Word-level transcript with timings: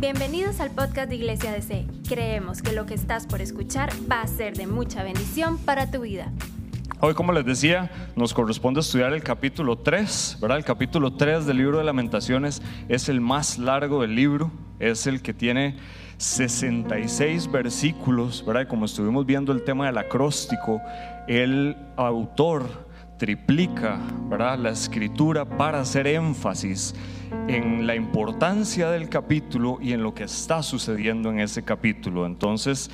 Bienvenidos 0.00 0.60
al 0.60 0.70
podcast 0.70 1.08
de 1.08 1.16
Iglesia 1.16 1.50
DC. 1.50 1.84
Creemos 2.08 2.62
que 2.62 2.70
lo 2.70 2.86
que 2.86 2.94
estás 2.94 3.26
por 3.26 3.40
escuchar 3.40 3.90
va 4.08 4.20
a 4.20 4.28
ser 4.28 4.56
de 4.56 4.68
mucha 4.68 5.02
bendición 5.02 5.58
para 5.58 5.90
tu 5.90 6.02
vida. 6.02 6.30
Hoy, 7.00 7.14
como 7.14 7.32
les 7.32 7.44
decía, 7.44 7.90
nos 8.14 8.32
corresponde 8.32 8.78
estudiar 8.78 9.12
el 9.12 9.24
capítulo 9.24 9.76
3, 9.76 10.38
¿verdad? 10.40 10.58
El 10.58 10.64
capítulo 10.64 11.14
3 11.14 11.46
del 11.46 11.56
libro 11.56 11.78
de 11.78 11.84
lamentaciones 11.84 12.62
es 12.88 13.08
el 13.08 13.20
más 13.20 13.58
largo 13.58 14.00
del 14.00 14.14
libro, 14.14 14.52
es 14.78 15.08
el 15.08 15.20
que 15.20 15.34
tiene 15.34 15.76
66 16.18 17.50
versículos, 17.50 18.44
¿verdad? 18.46 18.68
como 18.68 18.84
estuvimos 18.84 19.26
viendo 19.26 19.50
el 19.50 19.64
tema 19.64 19.86
del 19.86 19.98
acróstico, 19.98 20.80
el 21.26 21.76
autor 21.96 22.86
triplica 23.18 23.98
¿verdad? 24.30 24.60
la 24.60 24.70
escritura 24.70 25.44
para 25.44 25.80
hacer 25.80 26.06
énfasis 26.06 26.94
en 27.48 27.86
la 27.86 27.94
importancia 27.94 28.90
del 28.90 29.08
capítulo 29.08 29.78
y 29.80 29.92
en 29.92 30.02
lo 30.02 30.14
que 30.14 30.24
está 30.24 30.62
sucediendo 30.62 31.30
en 31.30 31.40
ese 31.40 31.62
capítulo. 31.62 32.26
Entonces, 32.26 32.90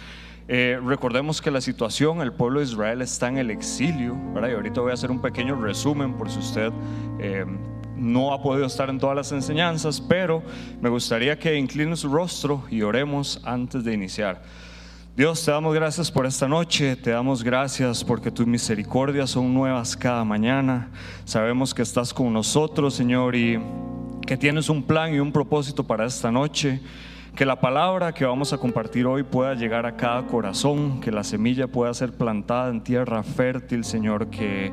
eh, 0.46 0.78
recordemos 0.84 1.40
que 1.40 1.50
la 1.50 1.60
situación, 1.60 2.20
el 2.20 2.32
pueblo 2.32 2.60
de 2.60 2.66
Israel 2.66 3.00
está 3.02 3.28
en 3.28 3.38
el 3.38 3.50
exilio, 3.50 4.16
¿verdad? 4.34 4.50
y 4.50 4.52
ahorita 4.52 4.80
voy 4.80 4.90
a 4.90 4.94
hacer 4.94 5.10
un 5.10 5.20
pequeño 5.20 5.56
resumen 5.56 6.14
por 6.14 6.30
si 6.30 6.38
usted 6.38 6.70
eh, 7.18 7.46
no 7.96 8.32
ha 8.32 8.42
podido 8.42 8.66
estar 8.66 8.90
en 8.90 8.98
todas 8.98 9.16
las 9.16 9.32
enseñanzas, 9.32 10.00
pero 10.00 10.42
me 10.80 10.88
gustaría 10.90 11.38
que 11.38 11.56
incline 11.56 11.96
su 11.96 12.08
rostro 12.08 12.64
y 12.70 12.82
oremos 12.82 13.40
antes 13.44 13.84
de 13.84 13.94
iniciar. 13.94 14.42
Dios, 15.16 15.44
te 15.44 15.52
damos 15.52 15.72
gracias 15.72 16.10
por 16.10 16.26
esta 16.26 16.48
noche, 16.48 16.96
te 16.96 17.10
damos 17.10 17.44
gracias 17.44 18.02
porque 18.02 18.32
tus 18.32 18.48
misericordias 18.48 19.30
son 19.30 19.54
nuevas 19.54 19.96
cada 19.96 20.24
mañana. 20.24 20.90
Sabemos 21.24 21.72
que 21.72 21.82
estás 21.82 22.12
con 22.12 22.32
nosotros, 22.32 22.94
Señor, 22.94 23.36
y 23.36 23.60
que 24.26 24.36
tienes 24.36 24.68
un 24.68 24.82
plan 24.82 25.14
y 25.14 25.20
un 25.20 25.32
propósito 25.32 25.84
para 25.84 26.06
esta 26.06 26.30
noche. 26.30 26.80
Que 27.34 27.44
la 27.44 27.60
palabra 27.60 28.14
que 28.14 28.24
vamos 28.24 28.52
a 28.52 28.58
compartir 28.58 29.06
hoy 29.06 29.24
pueda 29.24 29.54
llegar 29.54 29.86
a 29.86 29.96
cada 29.96 30.24
corazón, 30.26 31.00
que 31.00 31.10
la 31.10 31.24
semilla 31.24 31.66
pueda 31.66 31.92
ser 31.92 32.12
plantada 32.12 32.70
en 32.70 32.80
tierra 32.80 33.24
fértil, 33.24 33.82
Señor, 33.82 34.28
que 34.30 34.72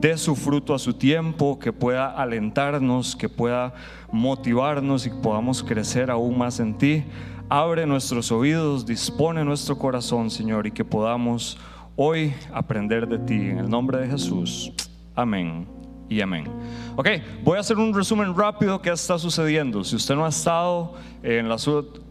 dé 0.00 0.18
su 0.18 0.34
fruto 0.34 0.74
a 0.74 0.80
su 0.80 0.94
tiempo, 0.94 1.60
que 1.60 1.72
pueda 1.72 2.10
alentarnos, 2.10 3.14
que 3.14 3.28
pueda 3.28 3.72
motivarnos 4.10 5.06
y 5.06 5.10
podamos 5.10 5.62
crecer 5.62 6.10
aún 6.10 6.36
más 6.36 6.58
en 6.58 6.76
ti. 6.76 7.04
Abre 7.48 7.86
nuestros 7.86 8.32
oídos, 8.32 8.84
dispone 8.84 9.44
nuestro 9.44 9.78
corazón, 9.78 10.28
Señor, 10.28 10.66
y 10.66 10.72
que 10.72 10.84
podamos 10.84 11.56
hoy 11.94 12.34
aprender 12.52 13.06
de 13.06 13.18
ti. 13.20 13.50
En 13.50 13.58
el 13.58 13.70
nombre 13.70 13.98
de 13.98 14.08
Jesús. 14.08 14.72
Amén 15.14 15.81
y 16.08 16.20
amén. 16.20 16.44
Ok, 16.96 17.08
voy 17.42 17.56
a 17.56 17.60
hacer 17.60 17.78
un 17.78 17.94
resumen 17.94 18.36
rápido 18.36 18.80
que 18.80 18.90
está 18.90 19.18
sucediendo. 19.18 19.82
Si 19.84 19.96
usted 19.96 20.14
no 20.14 20.24
ha 20.24 20.28
estado 20.28 20.94
en 21.22 21.48
las 21.48 21.68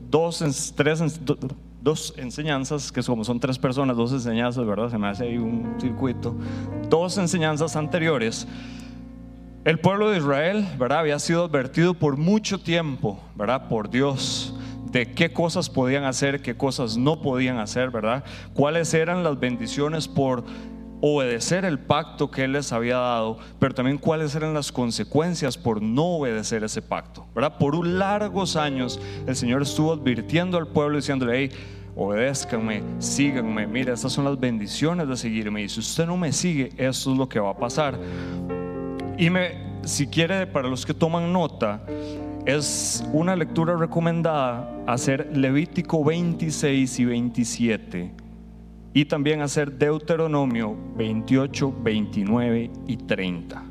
dos, 0.10 0.74
tres, 0.76 1.20
dos 1.82 2.14
enseñanzas, 2.18 2.92
que 2.92 3.04
como 3.04 3.24
son 3.24 3.40
tres 3.40 3.58
personas, 3.58 3.98
dos 3.98 4.12
enseñanzas, 4.12 4.66
¿verdad? 4.66 4.90
Se 4.90 4.98
me 4.98 5.08
hace 5.08 5.26
ahí 5.26 5.38
un 5.38 5.76
circuito. 5.80 6.36
Dos 6.90 7.18
enseñanzas 7.18 7.76
anteriores. 7.76 8.48
El 9.64 9.80
pueblo 9.80 10.10
de 10.10 10.18
Israel, 10.18 10.68
¿verdad? 10.80 11.00
Había 11.00 11.20
sido 11.20 11.46
advertido 11.46 11.94
por 11.94 12.18
mucho 12.18 12.60
tiempo, 12.60 13.20
¿verdad? 13.36 13.68
Por 13.68 13.90
Dios 13.90 14.56
de 14.92 15.14
qué 15.14 15.32
cosas 15.32 15.70
podían 15.70 16.04
hacer, 16.04 16.42
qué 16.42 16.56
cosas 16.56 16.98
no 16.98 17.22
podían 17.22 17.60
hacer, 17.60 17.92
¿verdad? 17.92 18.24
Cuáles 18.54 18.94
eran 18.94 19.24
las 19.24 19.40
bendiciones 19.40 20.08
por 20.08 20.44
obedecer 21.02 21.66
el 21.66 21.80
pacto 21.80 22.30
que 22.30 22.44
Él 22.44 22.54
les 22.54 22.72
había 22.72 22.98
dado, 22.98 23.38
pero 23.60 23.74
también 23.74 23.98
cuáles 23.98 24.36
eran 24.36 24.54
las 24.54 24.72
consecuencias 24.72 25.58
por 25.58 25.82
no 25.82 26.18
obedecer 26.18 26.64
ese 26.64 26.82
pacto, 26.82 27.26
¿verdad? 27.34 27.58
Por 27.58 27.86
largos 27.86 28.56
años 28.56 29.00
el 29.26 29.36
Señor 29.36 29.64
estuvo 29.64 29.94
advirtiendo 29.94 30.58
al 30.58 30.68
pueblo 30.68 30.98
diciéndole, 30.98 31.38
hey, 31.38 31.52
obedézcanme, 31.96 32.84
síganme, 33.00 33.68
mira, 33.68 33.94
estas 33.94 34.14
son 34.14 34.26
las 34.26 34.40
bendiciones 34.40 35.08
de 35.08 35.18
seguirme 35.18 35.64
y 35.64 35.70
si 35.70 35.80
usted 35.80 36.06
no 36.06 36.18
me 36.18 36.32
sigue, 36.32 36.70
esto 36.78 37.12
es 37.12 37.18
lo 37.18 37.28
que 37.28 37.40
va 37.40 37.50
a 37.50 37.58
pasar. 37.58 37.98
Y 39.18 39.30
me, 39.30 39.80
si 39.84 40.08
quiere, 40.08 40.46
para 40.48 40.68
los 40.68 40.86
que 40.86 40.94
toman 40.94 41.34
nota, 41.34 41.82
es 42.46 43.04
una 43.12 43.36
lectura 43.36 43.76
recomendada 43.76 44.84
hacer 44.88 45.36
Levítico 45.36 46.04
26 46.04 47.00
y 47.00 47.06
27 47.06 48.21
y 48.94 49.06
también 49.06 49.42
hacer 49.42 49.78
Deuteronomio 49.78 50.76
28, 50.96 51.74
29 51.82 52.72
y 52.88 52.98
30. 52.98 53.64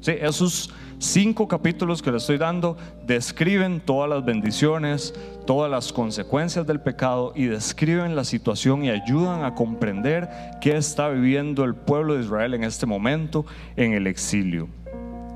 Sí, 0.00 0.12
esos 0.20 0.70
cinco 0.98 1.48
capítulos 1.48 2.02
que 2.02 2.10
le 2.10 2.18
estoy 2.18 2.36
dando 2.36 2.76
describen 3.06 3.80
todas 3.80 4.10
las 4.10 4.24
bendiciones, 4.24 5.14
todas 5.46 5.70
las 5.70 5.92
consecuencias 5.92 6.66
del 6.66 6.80
pecado 6.80 7.32
y 7.34 7.44
describen 7.44 8.16
la 8.16 8.24
situación 8.24 8.84
y 8.84 8.90
ayudan 8.90 9.44
a 9.44 9.54
comprender 9.54 10.28
qué 10.60 10.76
está 10.76 11.08
viviendo 11.08 11.64
el 11.64 11.74
pueblo 11.74 12.14
de 12.14 12.24
Israel 12.24 12.54
en 12.54 12.64
este 12.64 12.84
momento 12.84 13.46
en 13.76 13.92
el 13.92 14.06
exilio. 14.06 14.68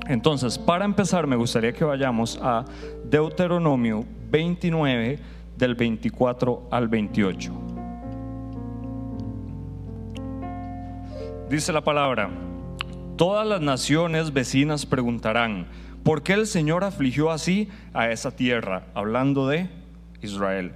Entonces, 0.07 0.57
para 0.57 0.85
empezar, 0.85 1.27
me 1.27 1.35
gustaría 1.35 1.73
que 1.73 1.83
vayamos 1.83 2.39
a 2.41 2.63
Deuteronomio 3.09 4.05
29 4.31 5.19
del 5.57 5.75
24 5.75 6.67
al 6.71 6.87
28. 6.87 7.66
Dice 11.49 11.71
la 11.71 11.81
palabra, 11.81 12.29
todas 13.15 13.47
las 13.47 13.61
naciones 13.61 14.33
vecinas 14.33 14.85
preguntarán, 14.85 15.67
¿por 16.03 16.21
qué 16.21 16.33
el 16.33 16.45
Señor 16.45 16.83
afligió 16.83 17.31
así 17.31 17.69
a 17.93 18.11
esa 18.11 18.31
tierra? 18.31 18.87
Hablando 18.93 19.47
de 19.47 19.69
Israel. 20.21 20.73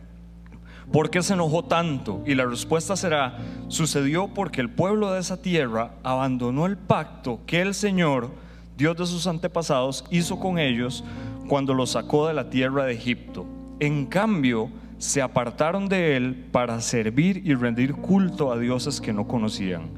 ¿Por 0.93 1.09
qué 1.09 1.23
se 1.23 1.33
enojó 1.33 1.65
tanto? 1.65 2.23
Y 2.25 2.35
la 2.35 2.45
respuesta 2.45 2.95
será, 2.95 3.37
sucedió 3.67 4.29
porque 4.29 4.61
el 4.61 4.69
pueblo 4.69 5.11
de 5.11 5.19
esa 5.19 5.41
tierra 5.41 5.91
abandonó 6.03 6.65
el 6.65 6.77
pacto 6.77 7.41
que 7.45 7.61
el 7.61 7.73
Señor 7.73 8.29
Dios 8.77 8.97
de 8.97 9.05
sus 9.05 9.27
antepasados 9.27 10.05
hizo 10.09 10.39
con 10.39 10.57
ellos 10.57 11.03
cuando 11.47 11.73
los 11.73 11.91
sacó 11.91 12.27
de 12.27 12.33
la 12.33 12.49
tierra 12.49 12.85
de 12.85 12.93
Egipto. 12.93 13.45
En 13.79 14.05
cambio, 14.05 14.69
se 14.97 15.21
apartaron 15.21 15.89
de 15.89 16.15
él 16.15 16.47
para 16.51 16.79
servir 16.79 17.41
y 17.45 17.55
rendir 17.55 17.93
culto 17.93 18.51
a 18.51 18.57
dioses 18.57 19.01
que 19.01 19.13
no 19.13 19.27
conocían, 19.27 19.89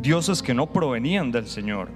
dioses 0.00 0.42
que 0.42 0.54
no 0.54 0.72
provenían 0.72 1.32
del 1.32 1.46
Señor. 1.46 1.88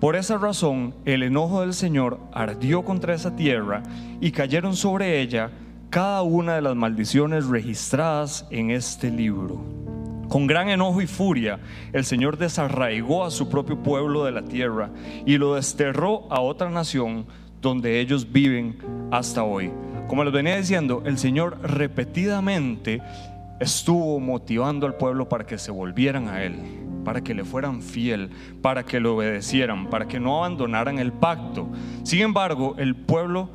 Por 0.00 0.16
esa 0.16 0.36
razón, 0.38 0.94
el 1.04 1.22
enojo 1.22 1.60
del 1.60 1.74
Señor 1.74 2.18
ardió 2.32 2.84
contra 2.84 3.14
esa 3.14 3.36
tierra 3.36 3.82
y 4.20 4.32
cayeron 4.32 4.74
sobre 4.74 5.20
ella 5.20 5.50
cada 5.90 6.22
una 6.22 6.54
de 6.54 6.62
las 6.62 6.74
maldiciones 6.74 7.46
registradas 7.46 8.46
en 8.50 8.70
este 8.70 9.10
libro. 9.10 9.62
Con 10.28 10.46
gran 10.46 10.70
enojo 10.70 11.02
y 11.02 11.06
furia, 11.06 11.60
el 11.92 12.06
Señor 12.06 12.38
desarraigó 12.38 13.24
a 13.24 13.30
su 13.30 13.50
propio 13.50 13.82
pueblo 13.82 14.24
de 14.24 14.32
la 14.32 14.42
tierra 14.42 14.90
y 15.26 15.36
lo 15.36 15.54
desterró 15.56 16.26
a 16.32 16.40
otra 16.40 16.70
nación 16.70 17.26
donde 17.60 18.00
ellos 18.00 18.32
viven 18.32 18.78
hasta 19.10 19.44
hoy. 19.44 19.70
Como 20.08 20.24
les 20.24 20.32
venía 20.32 20.56
diciendo, 20.56 21.02
el 21.04 21.18
Señor 21.18 21.58
repetidamente 21.62 23.02
estuvo 23.60 24.18
motivando 24.18 24.86
al 24.86 24.96
pueblo 24.96 25.28
para 25.28 25.46
que 25.46 25.58
se 25.58 25.70
volvieran 25.70 26.28
a 26.28 26.42
Él, 26.42 26.56
para 27.04 27.22
que 27.22 27.34
le 27.34 27.44
fueran 27.44 27.82
fiel, 27.82 28.30
para 28.60 28.84
que 28.84 29.00
lo 29.00 29.16
obedecieran, 29.16 29.88
para 29.90 30.06
que 30.06 30.20
no 30.20 30.38
abandonaran 30.38 30.98
el 30.98 31.12
pacto. 31.12 31.68
Sin 32.02 32.20
embargo, 32.20 32.74
el 32.78 32.94
pueblo 32.96 33.50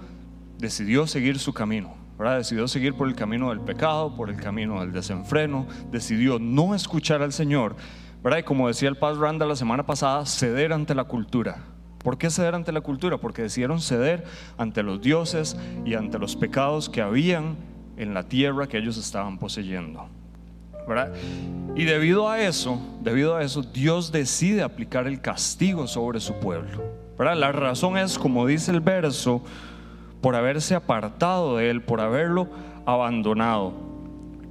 decidió 0.58 1.08
seguir 1.08 1.40
su 1.40 1.54
camino 1.54 1.98
Decidió 2.18 2.68
seguir 2.68 2.96
por 2.96 3.08
el 3.08 3.16
camino 3.16 3.50
del 3.50 3.62
pecado, 3.62 4.16
por 4.16 4.30
el 4.30 4.38
camino 4.38 4.80
del 4.80 4.92
desenfreno, 4.92 5.68
decidió 5.92 6.40
no 6.40 6.74
escuchar 6.74 7.22
al 7.22 7.32
Señor, 7.32 7.76
¿verdad? 8.24 8.40
Y 8.40 8.44
como 8.44 8.68
decía 8.68 8.90
el 8.90 8.98
Paz 8.98 9.18
Randa 9.18 9.46
la 9.46 9.56
semana 9.56 9.86
pasada, 9.86 10.26
ceder 10.26 10.74
ante 10.74 10.96
la 10.96 11.04
cultura. 11.04 11.60
¿Por 12.00 12.18
qué 12.18 12.32
ceder 12.32 12.56
ante 12.56 12.72
la 12.72 12.82
cultura? 12.82 13.20
Porque 13.20 13.44
decidieron 13.44 13.82
ceder 13.82 14.24
ante 14.58 14.82
los 14.82 15.00
dioses 15.00 15.58
y 15.86 15.94
ante 15.94 16.18
los 16.18 16.36
pecados 16.36 16.90
que 16.90 17.02
habían 17.02 17.56
en 17.98 18.16
la 18.16 18.24
tierra 18.24 18.68
que 18.68 18.80
ellos 18.80 18.98
estaban 18.98 19.38
poseyendo. 19.38 20.10
Y 21.76 21.84
debido 21.84 22.30
a 22.30 22.42
eso, 22.42 22.82
debido 23.02 23.36
a 23.36 23.44
eso, 23.44 23.62
Dios 23.62 24.12
decide 24.12 24.64
aplicar 24.64 25.08
el 25.08 25.22
castigo 25.22 25.88
sobre 25.88 26.20
su 26.20 26.34
pueblo. 26.36 26.84
¿verdad? 27.18 27.36
La 27.36 27.52
razón 27.52 27.98
es, 27.98 28.18
como 28.18 28.46
dice 28.48 28.72
el 28.72 28.80
verso, 28.80 29.44
por 30.22 30.36
haberse 30.36 30.76
apartado 30.76 31.58
de 31.58 31.70
Él, 31.70 31.82
por 31.82 32.02
haberlo 32.02 32.48
abandonado. 32.86 33.74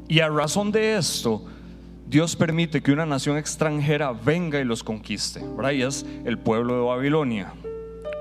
Y 0.08 0.20
a 0.20 0.28
razón 0.28 0.70
de 0.70 0.96
esto, 0.96 1.44
Dios 2.06 2.36
permite 2.36 2.80
que 2.80 2.92
una 2.92 3.06
nación 3.06 3.36
extranjera 3.36 4.12
venga 4.12 4.60
y 4.60 4.64
los 4.64 4.84
conquiste. 4.84 5.40
¿verdad? 5.56 5.72
Y 5.72 5.82
es 5.82 6.06
el 6.24 6.38
pueblo 6.38 6.74
de 6.74 6.80
Babilonia. 6.82 7.52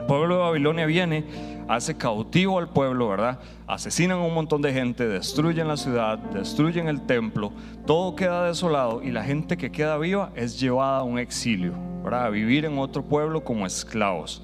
Pueblo 0.07 0.36
de 0.36 0.42
Babilonia 0.42 0.86
viene, 0.86 1.25
hace 1.68 1.98
cautivo 1.98 2.60
al 2.60 2.69
pueblo, 2.69 3.10
¿verdad? 3.10 3.40
Asesinan 3.68 4.19
a 4.19 4.24
un 4.24 4.34
montón 4.34 4.62
de 4.62 4.74
gente, 4.74 5.07
destruyen 5.07 5.68
la 5.68 5.78
ciudad, 5.78 6.18
destruyen 6.18 6.88
el 6.88 7.02
templo, 7.02 7.52
todo 7.86 8.16
queda 8.16 8.46
desolado 8.46 9.02
y 9.02 9.12
la 9.12 9.24
gente 9.24 9.57
que 9.57 9.72
queda 9.72 9.98
viva 9.98 10.31
es 10.36 10.60
llevada 10.60 11.00
a 11.00 11.04
un 11.04 11.18
exilio, 11.19 11.74
¿verdad? 12.04 12.25
A 12.25 12.30
vivir 12.30 12.66
en 12.66 12.78
otro 12.78 13.04
pueblo 13.04 13.44
como 13.44 13.66
esclavos. 13.66 14.44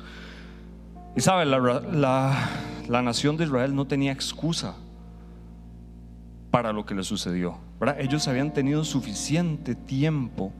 Y 1.15 1.21
sabe, 1.21 1.45
la, 1.45 1.59
la, 2.87 3.01
nación 3.01 3.35
de 3.35 3.43
Israel 3.43 3.75
no 3.75 3.85
tenía 3.85 4.11
excusa 4.13 4.75
para 6.49 6.71
lo 6.71 6.85
que 6.85 6.95
le 6.95 7.03
sucedió. 7.03 7.57
¿verdad? 7.79 7.99
Ellos 7.99 8.27
habían 8.27 8.53
tenido 8.53 8.83
suficiente 8.85 9.75
tiempo 9.75 10.53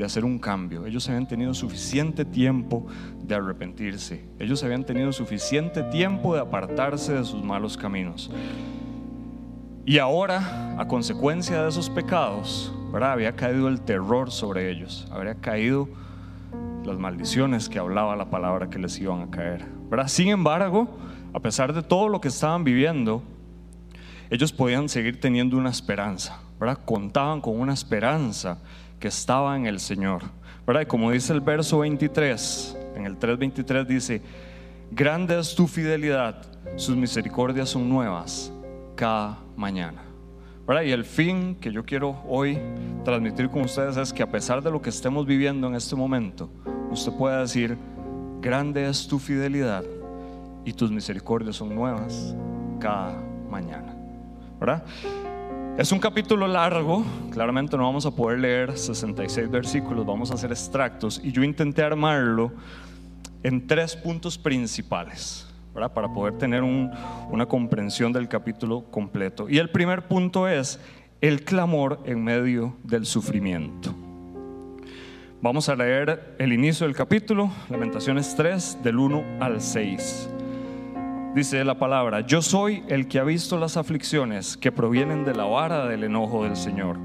de 0.00 0.06
hacer 0.06 0.24
un 0.24 0.38
cambio. 0.38 0.86
Ellos 0.86 1.06
habían 1.10 1.28
tenido 1.28 1.52
suficiente 1.52 2.24
tiempo 2.24 2.86
de 3.22 3.34
arrepentirse. 3.34 4.24
Ellos 4.38 4.64
habían 4.64 4.84
tenido 4.84 5.12
suficiente 5.12 5.82
tiempo 5.82 6.34
de 6.34 6.40
apartarse 6.40 7.12
de 7.12 7.24
sus 7.24 7.44
malos 7.44 7.76
caminos. 7.76 8.30
Y 9.84 9.98
ahora, 9.98 10.74
a 10.78 10.88
consecuencia 10.88 11.62
de 11.62 11.68
esos 11.68 11.90
pecados, 11.90 12.72
¿verdad? 12.90 13.12
había 13.12 13.36
caído 13.36 13.68
el 13.68 13.82
terror 13.82 14.30
sobre 14.30 14.70
ellos, 14.70 15.06
habría 15.10 15.34
caído 15.34 15.86
las 16.82 16.98
maldiciones 16.98 17.68
que 17.68 17.78
hablaba 17.78 18.16
la 18.16 18.30
palabra 18.30 18.70
que 18.70 18.78
les 18.78 18.98
iban 18.98 19.20
a 19.20 19.30
caer. 19.30 19.66
¿verdad? 19.90 20.08
Sin 20.08 20.28
embargo, 20.28 20.88
a 21.34 21.40
pesar 21.40 21.74
de 21.74 21.82
todo 21.82 22.08
lo 22.08 22.22
que 22.22 22.28
estaban 22.28 22.64
viviendo, 22.64 23.22
ellos 24.30 24.50
podían 24.50 24.88
seguir 24.88 25.20
teniendo 25.20 25.58
una 25.58 25.68
esperanza, 25.68 26.40
¿verdad? 26.58 26.78
Contaban 26.86 27.42
con 27.42 27.60
una 27.60 27.74
esperanza 27.74 28.58
que 29.00 29.08
estaba 29.08 29.56
en 29.56 29.66
el 29.66 29.80
Señor, 29.80 30.22
¿verdad? 30.66 30.82
Y 30.82 30.86
como 30.86 31.10
dice 31.10 31.32
el 31.32 31.40
verso 31.40 31.78
23, 31.80 32.76
en 32.94 33.06
el 33.06 33.18
3:23 33.18 33.86
dice, 33.86 34.22
grande 34.90 35.38
es 35.38 35.54
tu 35.54 35.66
fidelidad, 35.66 36.42
sus 36.76 36.94
misericordias 36.94 37.70
son 37.70 37.88
nuevas 37.88 38.52
cada 38.94 39.38
mañana. 39.56 40.02
¿verdad? 40.66 40.82
Y 40.82 40.92
el 40.92 41.04
fin 41.04 41.56
que 41.56 41.72
yo 41.72 41.84
quiero 41.84 42.22
hoy 42.28 42.56
transmitir 43.04 43.48
con 43.48 43.62
ustedes 43.62 43.96
es 43.96 44.12
que 44.12 44.22
a 44.22 44.30
pesar 44.30 44.62
de 44.62 44.70
lo 44.70 44.80
que 44.80 44.90
estemos 44.90 45.26
viviendo 45.26 45.66
en 45.66 45.74
este 45.74 45.96
momento, 45.96 46.48
usted 46.90 47.10
pueda 47.12 47.40
decir, 47.40 47.76
grande 48.40 48.88
es 48.88 49.08
tu 49.08 49.18
fidelidad 49.18 49.82
y 50.64 50.72
tus 50.72 50.92
misericordias 50.92 51.56
son 51.56 51.74
nuevas 51.74 52.36
cada 52.78 53.20
mañana. 53.50 53.96
¿verdad? 54.60 54.84
Es 55.80 55.92
un 55.92 55.98
capítulo 55.98 56.46
largo, 56.46 57.02
claramente 57.32 57.74
no 57.74 57.84
vamos 57.84 58.04
a 58.04 58.10
poder 58.10 58.38
leer 58.38 58.76
66 58.76 59.50
versículos, 59.50 60.04
vamos 60.04 60.30
a 60.30 60.34
hacer 60.34 60.50
extractos 60.50 61.18
y 61.24 61.32
yo 61.32 61.42
intenté 61.42 61.82
armarlo 61.82 62.52
en 63.42 63.66
tres 63.66 63.96
puntos 63.96 64.36
principales. 64.36 65.46
¿verdad? 65.74 65.94
para 65.94 66.12
poder 66.12 66.36
tener 66.36 66.62
una 66.62 67.46
comprensión 67.46 68.12
del 68.12 68.28
capítulo 68.28 68.84
completo. 68.90 69.48
Y 69.48 69.56
el 69.56 69.70
primer 69.70 70.06
punto 70.06 70.46
es 70.46 70.78
el 71.22 71.44
clamor 71.44 72.00
en 72.04 72.22
medio 72.22 72.76
del 72.84 73.06
sufrimiento. 73.06 73.94
Vamos 75.40 75.70
a 75.70 75.76
leer 75.76 76.34
el 76.38 76.52
inicio 76.52 76.86
del 76.86 76.94
capítulo, 76.94 77.50
Lamentaciones 77.70 78.34
3, 78.36 78.82
del 78.82 78.98
1 78.98 79.24
al 79.40 79.62
6. 79.62 80.28
Dice 81.34 81.64
la 81.64 81.78
palabra, 81.78 82.26
yo 82.26 82.42
soy 82.42 82.82
el 82.88 83.06
que 83.06 83.20
ha 83.20 83.22
visto 83.22 83.56
las 83.56 83.76
aflicciones 83.76 84.56
que 84.56 84.72
provienen 84.72 85.24
de 85.24 85.32
la 85.32 85.44
vara 85.44 85.86
del 85.86 86.02
enojo 86.02 86.42
del 86.42 86.56
Señor. 86.56 86.98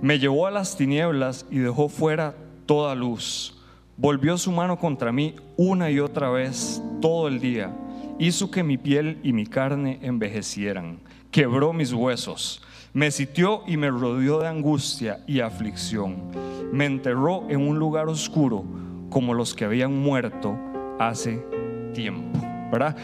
Me 0.00 0.18
llevó 0.18 0.46
a 0.46 0.50
las 0.50 0.78
tinieblas 0.78 1.44
y 1.50 1.58
dejó 1.58 1.90
fuera 1.90 2.34
toda 2.64 2.94
luz. 2.94 3.60
Volvió 3.98 4.38
su 4.38 4.52
mano 4.52 4.78
contra 4.78 5.12
mí 5.12 5.34
una 5.58 5.90
y 5.90 6.00
otra 6.00 6.30
vez 6.30 6.82
todo 7.02 7.28
el 7.28 7.40
día. 7.40 7.70
Hizo 8.18 8.50
que 8.50 8.62
mi 8.62 8.78
piel 8.78 9.18
y 9.22 9.34
mi 9.34 9.44
carne 9.44 9.98
envejecieran. 10.00 11.00
Quebró 11.30 11.74
mis 11.74 11.92
huesos. 11.92 12.62
Me 12.94 13.10
sitió 13.10 13.64
y 13.66 13.76
me 13.76 13.90
rodeó 13.90 14.40
de 14.40 14.48
angustia 14.48 15.20
y 15.26 15.40
aflicción. 15.40 16.30
Me 16.72 16.86
enterró 16.86 17.44
en 17.50 17.68
un 17.68 17.78
lugar 17.78 18.08
oscuro 18.08 18.64
como 19.10 19.34
los 19.34 19.54
que 19.54 19.66
habían 19.66 19.94
muerto 19.94 20.58
hace 20.98 21.44
tiempo. 21.92 22.40
¿Verdad? 22.72 22.96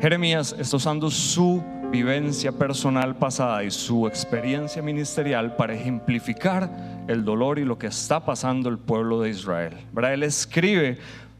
Jeremías 0.00 0.54
está 0.56 0.76
usando 0.76 1.10
su 1.10 1.60
vivencia 1.90 2.52
personal 2.52 3.16
pasada 3.16 3.64
y 3.64 3.70
su 3.72 4.06
experiencia 4.06 4.80
ministerial 4.80 5.56
para 5.56 5.74
ejemplificar 5.74 6.70
el 7.08 7.24
dolor 7.24 7.58
y 7.58 7.64
lo 7.64 7.78
que 7.78 7.88
está 7.88 8.24
pasando 8.24 8.68
el 8.68 8.78
pueblo 8.78 9.20
de 9.20 9.30
Israel. 9.30 9.74
¿verdad? 9.92 10.14
Él 10.14 10.22
escribe 10.22 10.98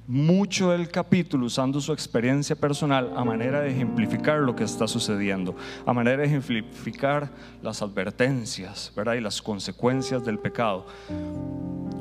mucho 0.09 0.71
del 0.71 0.89
capítulo 0.89 1.47
usando 1.47 1.81
su 1.81 1.93
experiencia 1.93 2.57
personal 2.57 3.13
a 3.15 3.25
manera 3.25 3.61
de 3.61 3.71
ejemplificar 3.71 4.41
lo 4.41 4.57
que 4.57 4.65
está 4.65 4.89
sucediendo, 4.89 5.55
a 5.87 5.93
manera 5.93 6.23
de 6.23 6.27
ejemplificar 6.27 7.31
las 7.63 7.81
advertencias 7.81 8.91
¿verdad? 8.97 9.15
y 9.15 9.21
las 9.21 9.41
consecuencias 9.41 10.25
del 10.25 10.41
pecado. 10.41 10.87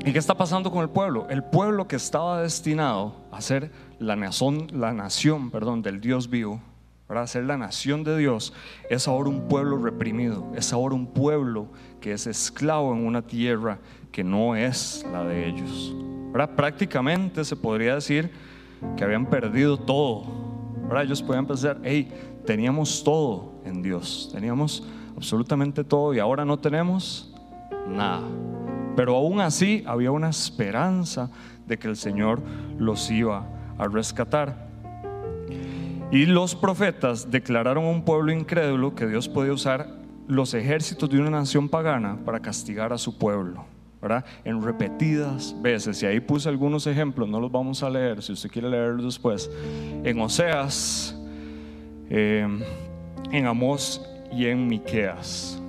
¿Y 0.04 0.12
qué 0.12 0.18
está 0.18 0.34
pasando 0.34 0.72
con 0.72 0.82
el 0.82 0.88
pueblo? 0.88 1.26
El 1.28 1.44
pueblo 1.44 1.86
que 1.86 1.96
estaba 1.96 2.42
destinado 2.42 3.14
a 3.30 3.40
ser 3.40 3.70
la 3.98 4.16
nación, 4.16 4.68
la 4.72 4.92
nación 4.92 5.50
perdón, 5.50 5.82
del 5.82 6.00
Dios 6.00 6.30
vivo, 6.30 6.60
para 7.08 7.26
ser 7.26 7.44
la 7.44 7.56
nación 7.56 8.04
de 8.04 8.18
Dios, 8.18 8.52
es 8.90 9.08
ahora 9.08 9.30
un 9.30 9.48
pueblo 9.48 9.78
reprimido, 9.78 10.52
es 10.54 10.74
ahora 10.74 10.94
un 10.94 11.06
pueblo 11.06 11.68
que 12.02 12.12
es 12.12 12.26
esclavo 12.26 12.92
en 12.92 13.06
una 13.06 13.22
tierra 13.22 13.78
que 14.12 14.22
no 14.22 14.54
es 14.54 15.06
la 15.10 15.24
de 15.24 15.48
ellos. 15.48 15.96
Prácticamente 16.54 17.44
se 17.46 17.56
podría 17.56 17.94
decir 17.94 18.30
que 18.94 19.04
habían 19.04 19.24
perdido 19.24 19.78
todo. 19.78 20.26
Ellos 21.02 21.22
podían 21.22 21.46
pensar, 21.46 21.78
hey, 21.82 22.12
teníamos 22.44 23.02
todo 23.02 23.62
en 23.64 23.82
Dios, 23.82 24.30
teníamos 24.32 24.86
absolutamente 25.16 25.84
todo 25.84 26.12
y 26.12 26.18
ahora 26.18 26.44
no 26.44 26.58
tenemos 26.58 27.34
nada. 27.88 28.28
Pero 28.96 29.16
aún 29.16 29.40
así 29.40 29.82
había 29.86 30.10
una 30.10 30.28
esperanza 30.28 31.30
de 31.66 31.78
que 31.78 31.88
el 31.88 31.96
Señor 31.96 32.42
los 32.78 33.10
iba 33.10 33.38
a 33.38 33.57
rescatar. 33.86 34.68
Y 36.10 36.26
los 36.26 36.54
profetas 36.54 37.30
declararon 37.30 37.84
a 37.84 37.88
un 37.88 38.02
pueblo 38.02 38.32
incrédulo 38.32 38.94
que 38.94 39.06
Dios 39.06 39.28
podía 39.28 39.52
usar 39.52 39.88
los 40.26 40.54
ejércitos 40.54 41.08
de 41.10 41.20
una 41.20 41.30
nación 41.30 41.68
pagana 41.68 42.18
para 42.24 42.40
castigar 42.40 42.92
a 42.92 42.98
su 42.98 43.16
pueblo. 43.18 43.64
¿verdad? 44.00 44.24
En 44.44 44.62
repetidas 44.62 45.54
veces. 45.60 46.02
Y 46.02 46.06
ahí 46.06 46.20
puse 46.20 46.48
algunos 46.48 46.86
ejemplos, 46.86 47.28
no 47.28 47.40
los 47.40 47.50
vamos 47.50 47.82
a 47.82 47.90
leer, 47.90 48.22
si 48.22 48.32
usted 48.32 48.50
quiere 48.50 48.70
leerlos 48.70 49.04
después. 49.04 49.50
En 50.04 50.20
Oseas, 50.20 51.18
em, 52.08 52.60
en 53.32 53.46
Amós 53.46 54.00
y 54.32 54.46
en 54.46 54.66
Miqueas, 54.66 55.60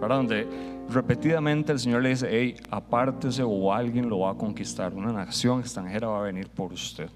¿verdad? 0.00 0.16
Donde 0.16 0.46
repetidamente 0.88 1.72
el 1.72 1.78
Señor 1.78 2.02
le 2.02 2.10
dice, 2.10 2.28
hey, 2.30 2.56
apártese 2.70 3.42
o 3.42 3.72
alguien 3.72 4.08
lo 4.08 4.20
va 4.20 4.32
a 4.32 4.34
conquistar, 4.34 4.94
una 4.94 5.12
nación 5.12 5.60
extranjera 5.60 6.08
va 6.08 6.20
a 6.20 6.22
venir 6.22 6.48
por 6.48 6.72
usted. 6.72 7.08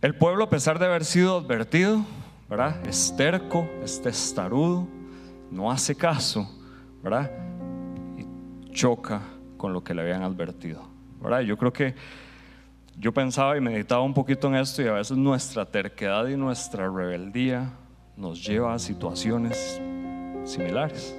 El 0.00 0.14
pueblo, 0.14 0.44
a 0.44 0.50
pesar 0.50 0.78
de 0.78 0.86
haber 0.86 1.04
sido 1.04 1.38
advertido, 1.38 2.04
¿verdad? 2.48 2.84
Es 2.86 3.14
terco, 3.16 3.68
es 3.82 4.00
testarudo, 4.02 4.88
no 5.50 5.70
hace 5.70 5.94
caso, 5.94 6.50
¿verdad? 7.02 7.30
Y 8.18 8.72
choca 8.72 9.22
con 9.56 9.72
lo 9.72 9.84
que 9.84 9.94
le 9.94 10.02
habían 10.02 10.22
advertido, 10.22 10.82
¿verdad? 11.20 11.40
Yo 11.40 11.56
creo 11.56 11.72
que 11.72 11.94
yo 12.98 13.12
pensaba 13.12 13.56
y 13.56 13.60
meditaba 13.60 14.02
un 14.02 14.12
poquito 14.12 14.48
en 14.48 14.56
esto 14.56 14.82
y 14.82 14.88
a 14.88 14.92
veces 14.92 15.16
nuestra 15.16 15.64
terquedad 15.64 16.26
y 16.26 16.36
nuestra 16.36 16.90
rebeldía 16.90 17.72
nos 18.16 18.44
lleva 18.44 18.74
a 18.74 18.78
situaciones 18.78 19.80
similares. 20.44 21.16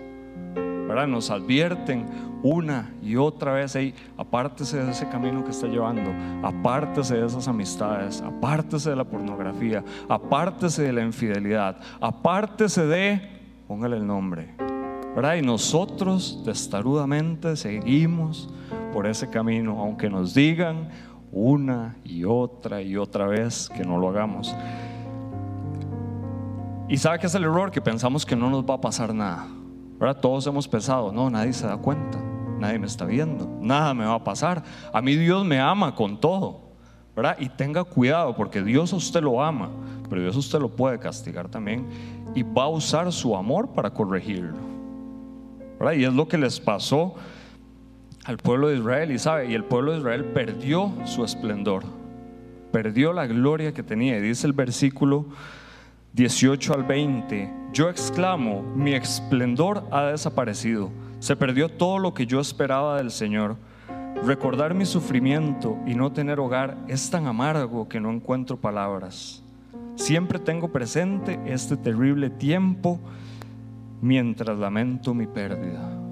Nos 1.07 1.31
advierten 1.31 2.05
una 2.43 2.93
y 3.01 3.15
otra 3.15 3.53
vez, 3.53 3.75
ahí, 3.75 3.93
apártese 4.17 4.83
de 4.83 4.91
ese 4.91 5.09
camino 5.09 5.43
que 5.43 5.51
está 5.51 5.67
llevando, 5.67 6.11
apártese 6.47 7.17
de 7.17 7.25
esas 7.25 7.47
amistades, 7.47 8.21
apártese 8.21 8.91
de 8.91 8.95
la 8.95 9.03
pornografía, 9.03 9.83
apártese 10.07 10.83
de 10.83 10.93
la 10.93 11.01
infidelidad, 11.01 11.77
apártese 11.99 12.85
de, 12.85 13.21
póngale 13.67 13.97
el 13.97 14.07
nombre. 14.07 14.55
Y 15.37 15.41
nosotros 15.41 16.41
testarudamente 16.45 17.55
seguimos 17.55 18.49
por 18.93 19.07
ese 19.07 19.29
camino, 19.29 19.79
aunque 19.79 20.09
nos 20.09 20.33
digan 20.33 20.89
una 21.31 21.97
y 22.03 22.23
otra 22.23 22.81
y 22.81 22.97
otra 22.97 23.27
vez 23.27 23.69
que 23.69 23.83
no 23.83 23.97
lo 23.97 24.09
hagamos. 24.09 24.55
Y 26.87 26.97
sabe 26.97 27.19
que 27.19 27.27
es 27.27 27.35
el 27.35 27.43
error 27.43 27.71
que 27.71 27.81
pensamos 27.81 28.25
que 28.25 28.35
no 28.35 28.49
nos 28.49 28.63
va 28.63 28.75
a 28.75 28.81
pasar 28.81 29.13
nada. 29.13 29.47
¿Verdad? 30.03 30.19
Todos 30.19 30.45
hemos 30.47 30.67
pensado, 30.67 31.13
no, 31.13 31.29
nadie 31.29 31.53
se 31.53 31.65
da 31.65 31.77
cuenta, 31.77 32.17
nadie 32.59 32.77
me 32.77 32.87
está 32.87 33.05
viendo, 33.05 33.49
nada 33.61 33.93
me 33.93 34.03
va 34.03 34.15
a 34.15 34.23
pasar. 34.25 34.61
A 34.91 35.01
mí 35.01 35.15
Dios 35.15 35.45
me 35.45 35.61
ama 35.61 35.95
con 35.95 36.19
todo, 36.19 36.59
¿verdad? 37.15 37.37
Y 37.39 37.47
tenga 37.47 37.85
cuidado 37.85 38.35
porque 38.35 38.61
Dios 38.61 38.91
a 38.91 38.97
usted 38.97 39.21
lo 39.21 39.41
ama, 39.41 39.69
pero 40.09 40.21
Dios 40.21 40.35
a 40.35 40.39
usted 40.39 40.59
lo 40.59 40.67
puede 40.67 40.99
castigar 40.99 41.47
también 41.47 41.87
y 42.35 42.43
va 42.43 42.63
a 42.63 42.67
usar 42.67 43.13
su 43.13 43.33
amor 43.33 43.69
para 43.69 43.91
corregirlo. 43.91 44.57
¿verdad? 45.79 45.93
Y 45.93 46.03
es 46.03 46.13
lo 46.13 46.27
que 46.27 46.37
les 46.37 46.59
pasó 46.59 47.15
al 48.25 48.35
pueblo 48.35 48.67
de 48.67 48.79
Israel 48.79 49.09
y 49.09 49.19
sabe, 49.19 49.51
y 49.51 49.53
el 49.53 49.63
pueblo 49.63 49.93
de 49.93 49.99
Israel 49.99 50.25
perdió 50.33 50.91
su 51.05 51.23
esplendor, 51.23 51.85
perdió 52.73 53.13
la 53.13 53.25
gloria 53.25 53.73
que 53.73 53.83
tenía. 53.83 54.17
Y 54.17 54.21
dice 54.21 54.47
el 54.47 54.53
versículo 54.53 55.27
18 56.11 56.73
al 56.73 56.83
20, 56.83 57.62
yo 57.73 57.89
exclamo, 57.89 58.61
mi 58.75 58.93
esplendor 58.93 59.83
ha 59.89 60.03
desaparecido, 60.03 60.91
se 61.19 61.35
perdió 61.35 61.69
todo 61.69 61.97
lo 61.97 62.13
que 62.13 62.27
yo 62.27 62.39
esperaba 62.39 62.97
del 62.97 63.09
Señor. 63.09 63.55
Recordar 64.23 64.75
mi 64.75 64.85
sufrimiento 64.85 65.79
y 65.87 65.95
no 65.95 66.11
tener 66.11 66.39
hogar 66.39 66.77
es 66.87 67.09
tan 67.09 67.25
amargo 67.25 67.89
que 67.89 67.99
no 67.99 68.11
encuentro 68.11 68.57
palabras. 68.57 69.43
Siempre 69.95 70.37
tengo 70.37 70.71
presente 70.71 71.39
este 71.47 71.75
terrible 71.75 72.29
tiempo 72.29 72.99
mientras 74.01 74.57
lamento 74.57 75.15
mi 75.15 75.25
pérdida. 75.25 76.02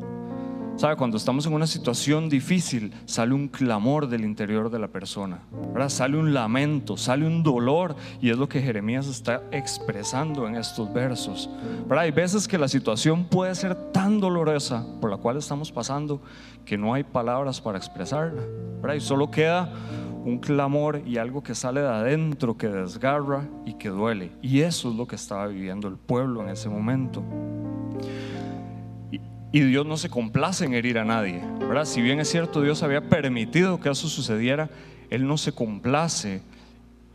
¿Sabe? 0.82 0.96
Cuando 0.96 1.18
estamos 1.18 1.46
en 1.46 1.54
una 1.54 1.68
situación 1.68 2.28
difícil, 2.28 2.92
sale 3.06 3.36
un 3.36 3.50
clamor 3.50 4.08
del 4.08 4.26
interior 4.26 4.72
de 4.72 4.80
la 4.80 4.88
persona. 4.88 5.42
¿verdad? 5.72 5.90
Sale 5.90 6.18
un 6.18 6.34
lamento, 6.34 6.98
sale 6.98 7.28
un 7.28 7.44
dolor. 7.44 7.96
Y 8.20 8.32
es 8.32 8.38
lo 8.40 8.50
que 8.50 8.64
Jeremías 8.64 9.06
está 9.06 9.44
expresando 9.52 10.48
en 10.48 10.56
estos 10.56 10.92
versos. 10.92 11.52
¿verdad? 11.86 12.06
Hay 12.06 12.10
veces 12.10 12.48
que 12.48 12.58
la 12.58 12.68
situación 12.68 13.26
puede 13.26 13.54
ser 13.54 13.76
tan 13.92 14.20
dolorosa 14.20 14.84
por 15.00 15.12
la 15.12 15.18
cual 15.18 15.38
estamos 15.38 15.72
pasando 15.72 16.20
que 16.66 16.80
no 16.80 16.96
hay 16.96 17.04
palabras 17.04 17.62
para 17.62 17.78
expresarla. 17.78 18.42
¿verdad? 18.82 18.96
Y 18.96 19.02
solo 19.02 19.30
queda 19.30 19.72
un 20.26 20.40
clamor 20.40 21.04
y 21.06 21.18
algo 21.18 21.44
que 21.44 21.54
sale 21.54 21.82
de 21.82 21.90
adentro, 21.90 22.58
que 22.58 22.70
desgarra 22.70 23.48
y 23.68 23.76
que 23.76 23.90
duele. 23.90 24.32
Y 24.42 24.62
eso 24.62 24.90
es 24.90 24.96
lo 24.96 25.06
que 25.06 25.16
estaba 25.16 25.46
viviendo 25.46 25.88
el 25.88 25.98
pueblo 25.98 26.42
en 26.42 26.50
ese 26.50 26.70
momento. 26.70 27.24
Y 29.54 29.60
Dios 29.62 29.86
no 29.86 29.98
se 29.98 30.10
complace 30.10 30.64
en 30.64 30.74
herir 30.74 30.98
a 30.98 31.04
nadie, 31.04 31.42
¿verdad? 31.60 31.84
Si 31.84 32.02
bien 32.02 32.22
es 32.22 32.30
cierto, 32.30 32.62
Dios 32.62 32.84
había 32.84 33.10
permitido 33.10 33.82
que 33.82 33.90
eso 33.90 34.08
sucediera, 34.08 34.70
Él 35.10 35.28
no 35.28 35.38
se 35.38 35.52
complace 35.52 36.42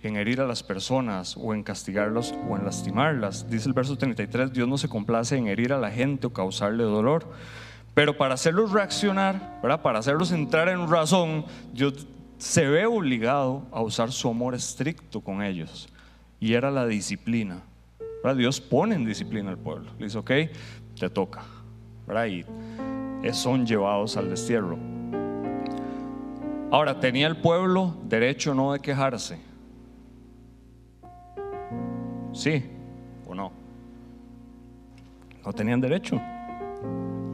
en 0.02 0.16
herir 0.16 0.43
a 0.43 0.47
las 0.47 0.62
personas 0.62 1.35
o 1.38 1.55
en 1.55 1.62
castigarlos 1.62 2.35
o 2.47 2.59
en 2.59 2.66
lastimarlas. 2.66 3.49
Dice 3.49 3.69
el 3.69 3.73
verso 3.73 3.97
33, 3.97 4.52
Dios 4.52 4.69
no 4.69 4.76
se 4.76 4.87
complace 4.87 5.38
en 5.38 5.47
herir 5.47 5.73
a 5.73 5.78
la 5.78 5.90
gente 5.90 6.26
o 6.26 6.33
causarle 6.33 6.85
dolor. 6.85 7.26
Pero 7.95 8.19
para 8.19 8.35
hacerlos 8.35 8.71
reaccionar, 8.71 9.62
para 9.62 9.99
hacerlos 9.99 10.31
entrar 10.31 10.69
en 10.69 10.90
razón, 10.90 11.47
Dios 11.73 12.07
se 12.37 12.69
ve 12.69 12.85
obligado 12.85 13.66
a 13.73 13.81
usar 13.81 14.12
su 14.12 14.28
amor 14.28 14.55
estricto 14.55 15.23
con 15.23 15.43
ellos. 15.43 15.88
Y 16.38 16.52
era 16.52 16.71
la 16.71 16.87
disciplina. 16.87 17.62
¿verdad? 18.23 18.37
Dios 18.37 18.61
pone 18.61 18.95
en 18.95 19.07
disciplina 19.07 19.49
al 19.49 19.59
pueblo. 19.59 19.90
Le 19.99 20.05
dice, 20.05 20.19
ok, 20.19 20.31
te 21.00 21.09
toca 21.09 21.55
y 22.08 22.44
son 23.32 23.66
llevados 23.66 24.16
al 24.16 24.30
destierro. 24.30 24.78
Ahora, 26.70 26.98
¿tenía 27.00 27.26
el 27.26 27.36
pueblo 27.36 27.96
derecho 28.04 28.54
no 28.54 28.72
de 28.72 28.80
quejarse? 28.80 29.38
¿Sí 32.32 32.64
o 33.26 33.34
no? 33.34 33.52
No 35.44 35.52
tenían 35.52 35.80
derecho. 35.80 36.20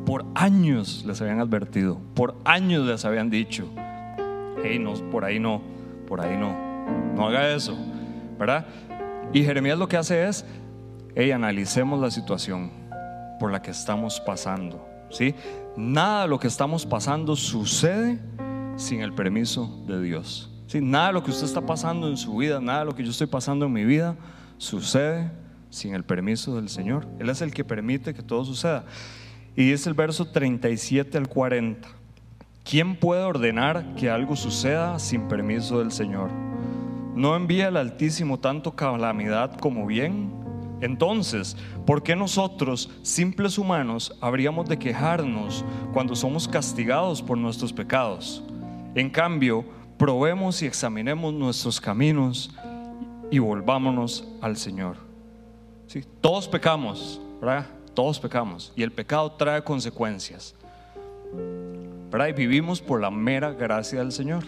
Por 0.06 0.24
años 0.34 1.04
les 1.06 1.20
habían 1.20 1.40
advertido, 1.40 1.98
por 2.14 2.34
años 2.44 2.86
les 2.86 3.04
habían 3.04 3.30
dicho, 3.30 3.66
hey, 4.62 4.78
no, 4.78 4.94
por 5.10 5.24
ahí 5.24 5.38
no, 5.38 5.62
por 6.06 6.20
ahí 6.20 6.36
no, 6.36 6.54
no 7.14 7.26
haga 7.26 7.54
eso, 7.54 7.76
¿verdad? 8.38 8.66
Y 9.32 9.44
Jeremías 9.44 9.78
lo 9.78 9.88
que 9.88 9.96
hace 9.96 10.26
es, 10.26 10.44
hey, 11.14 11.30
analicemos 11.30 12.00
la 12.00 12.10
situación 12.10 12.81
por 13.42 13.50
la 13.50 13.60
que 13.60 13.72
estamos 13.72 14.20
pasando. 14.20 14.88
¿sí? 15.10 15.34
Nada 15.76 16.28
lo 16.28 16.38
que 16.38 16.46
estamos 16.46 16.86
pasando 16.86 17.34
sucede 17.34 18.20
sin 18.76 19.00
el 19.00 19.12
permiso 19.14 19.82
de 19.88 20.00
Dios. 20.00 20.48
¿sí? 20.68 20.80
Nada 20.80 21.10
lo 21.10 21.24
que 21.24 21.32
usted 21.32 21.46
está 21.46 21.60
pasando 21.60 22.08
en 22.08 22.16
su 22.16 22.36
vida, 22.36 22.60
nada 22.60 22.84
lo 22.84 22.94
que 22.94 23.02
yo 23.02 23.10
estoy 23.10 23.26
pasando 23.26 23.66
en 23.66 23.72
mi 23.72 23.84
vida, 23.84 24.14
sucede 24.58 25.28
sin 25.70 25.96
el 25.96 26.04
permiso 26.04 26.54
del 26.54 26.68
Señor. 26.68 27.08
Él 27.18 27.30
es 27.30 27.42
el 27.42 27.52
que 27.52 27.64
permite 27.64 28.14
que 28.14 28.22
todo 28.22 28.44
suceda. 28.44 28.84
Y 29.56 29.68
dice 29.68 29.88
el 29.88 29.96
verso 29.96 30.26
37 30.26 31.18
al 31.18 31.26
40. 31.26 31.88
¿Quién 32.62 32.94
puede 32.94 33.24
ordenar 33.24 33.96
que 33.96 34.08
algo 34.08 34.36
suceda 34.36 35.00
sin 35.00 35.26
permiso 35.26 35.80
del 35.80 35.90
Señor? 35.90 36.30
¿No 37.16 37.34
envía 37.34 37.66
el 37.66 37.76
Altísimo 37.76 38.38
tanto 38.38 38.76
calamidad 38.76 39.58
como 39.58 39.84
bien? 39.84 40.41
Entonces, 40.82 41.56
¿por 41.86 42.02
qué 42.02 42.16
nosotros, 42.16 42.90
simples 43.02 43.56
humanos, 43.56 44.14
habríamos 44.20 44.68
de 44.68 44.78
quejarnos 44.78 45.64
cuando 45.92 46.16
somos 46.16 46.48
castigados 46.48 47.22
por 47.22 47.38
nuestros 47.38 47.72
pecados? 47.72 48.42
En 48.96 49.08
cambio, 49.08 49.64
probemos 49.96 50.60
y 50.60 50.66
examinemos 50.66 51.32
nuestros 51.32 51.80
caminos 51.80 52.50
y 53.30 53.38
volvámonos 53.38 54.28
al 54.40 54.56
Señor. 54.56 54.96
¿Sí? 55.86 56.04
Todos 56.20 56.48
pecamos, 56.48 57.20
¿verdad? 57.40 57.66
Todos 57.94 58.18
pecamos 58.18 58.72
y 58.74 58.82
el 58.82 58.90
pecado 58.90 59.30
trae 59.32 59.62
consecuencias. 59.62 60.56
¿verdad? 62.10 62.26
Y 62.26 62.32
vivimos 62.32 62.80
por 62.80 63.00
la 63.00 63.10
mera 63.10 63.52
gracia 63.52 64.00
del 64.00 64.10
Señor 64.10 64.42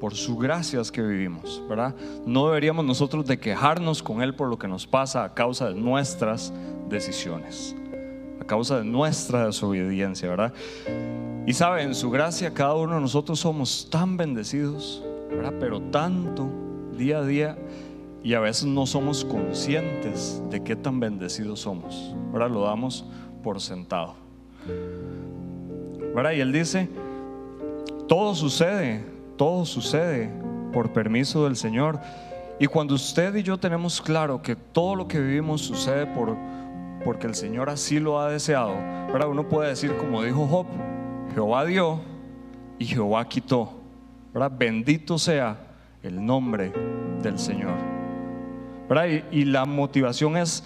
por 0.00 0.14
su 0.14 0.36
gracias 0.38 0.90
que 0.90 1.02
vivimos, 1.02 1.62
¿verdad? 1.68 1.94
No 2.24 2.46
deberíamos 2.48 2.84
nosotros 2.86 3.26
de 3.26 3.38
quejarnos 3.38 4.02
con 4.02 4.22
Él 4.22 4.34
por 4.34 4.48
lo 4.48 4.58
que 4.58 4.66
nos 4.66 4.86
pasa 4.86 5.24
a 5.24 5.34
causa 5.34 5.68
de 5.68 5.74
nuestras 5.74 6.52
decisiones, 6.88 7.76
a 8.40 8.44
causa 8.44 8.78
de 8.78 8.84
nuestra 8.84 9.44
desobediencia, 9.44 10.28
¿verdad? 10.30 10.54
Y 11.46 11.52
sabe, 11.52 11.82
en 11.82 11.94
su 11.94 12.10
gracia 12.10 12.54
cada 12.54 12.74
uno 12.74 12.94
de 12.94 13.00
nosotros 13.02 13.38
somos 13.38 13.88
tan 13.90 14.16
bendecidos, 14.16 15.04
¿verdad? 15.30 15.52
Pero 15.60 15.80
tanto 15.82 16.48
día 16.96 17.18
a 17.18 17.24
día 17.24 17.58
y 18.22 18.32
a 18.34 18.40
veces 18.40 18.64
no 18.64 18.86
somos 18.86 19.24
conscientes 19.24 20.42
de 20.48 20.62
qué 20.62 20.76
tan 20.76 20.98
bendecidos 20.98 21.60
somos, 21.60 22.14
¿verdad? 22.32 22.50
Lo 22.50 22.62
damos 22.62 23.04
por 23.42 23.60
sentado. 23.60 24.14
¿Verdad? 26.14 26.32
Y 26.32 26.40
él 26.40 26.52
dice, 26.52 26.88
todo 28.08 28.34
sucede 28.34 29.04
todo 29.40 29.64
sucede 29.64 30.30
por 30.70 30.92
permiso 30.92 31.44
del 31.44 31.56
Señor. 31.56 31.98
Y 32.58 32.66
cuando 32.66 32.94
usted 32.94 33.34
y 33.36 33.42
yo 33.42 33.56
tenemos 33.56 33.98
claro 34.02 34.42
que 34.42 34.54
todo 34.54 34.94
lo 34.94 35.08
que 35.08 35.18
vivimos 35.18 35.62
sucede 35.62 36.04
por, 36.04 36.36
porque 37.06 37.26
el 37.26 37.34
Señor 37.34 37.70
así 37.70 37.98
lo 37.98 38.20
ha 38.20 38.28
deseado, 38.28 38.74
¿verdad? 39.10 39.30
uno 39.30 39.48
puede 39.48 39.70
decir 39.70 39.96
como 39.96 40.22
dijo 40.22 40.46
Job, 40.46 40.66
Jehová 41.32 41.64
dio 41.64 42.02
y 42.78 42.84
Jehová 42.84 43.26
quitó. 43.26 43.80
¿verdad? 44.34 44.52
Bendito 44.58 45.18
sea 45.18 45.56
el 46.02 46.22
nombre 46.22 46.70
del 47.22 47.38
Señor. 47.38 47.76
¿verdad? 48.90 49.24
y 49.30 49.46
la 49.46 49.64
motivación 49.64 50.36
es, 50.36 50.64